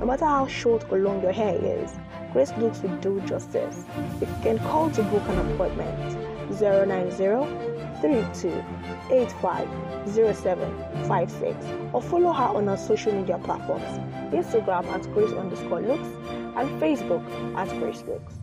No 0.00 0.06
matter 0.06 0.24
how 0.24 0.48
short 0.48 0.90
or 0.90 0.98
long 0.98 1.22
your 1.22 1.30
hair 1.30 1.54
is, 1.62 1.92
Grace 2.32 2.52
Looks 2.58 2.82
will 2.82 2.96
do 2.96 3.20
justice. 3.20 3.84
If 4.20 4.28
you 4.28 4.36
can 4.42 4.58
call 4.58 4.90
to 4.90 5.02
book 5.04 5.22
an 5.28 5.52
appointment 5.52 6.31
090 6.60 7.72
32 8.02 8.64
85 9.10 9.68
0756 10.06 11.66
or 11.92 12.02
follow 12.02 12.32
her 12.32 12.44
on 12.44 12.68
our 12.68 12.76
social 12.76 13.12
media 13.12 13.38
platforms 13.38 13.98
Instagram 14.32 14.86
at 14.86 15.02
Grace 15.14 15.32
underscore 15.32 15.80
looks 15.80 16.08
and 16.56 16.80
Facebook 16.80 17.24
at 17.56 17.68
Grace 17.78 18.02
Looks. 18.06 18.41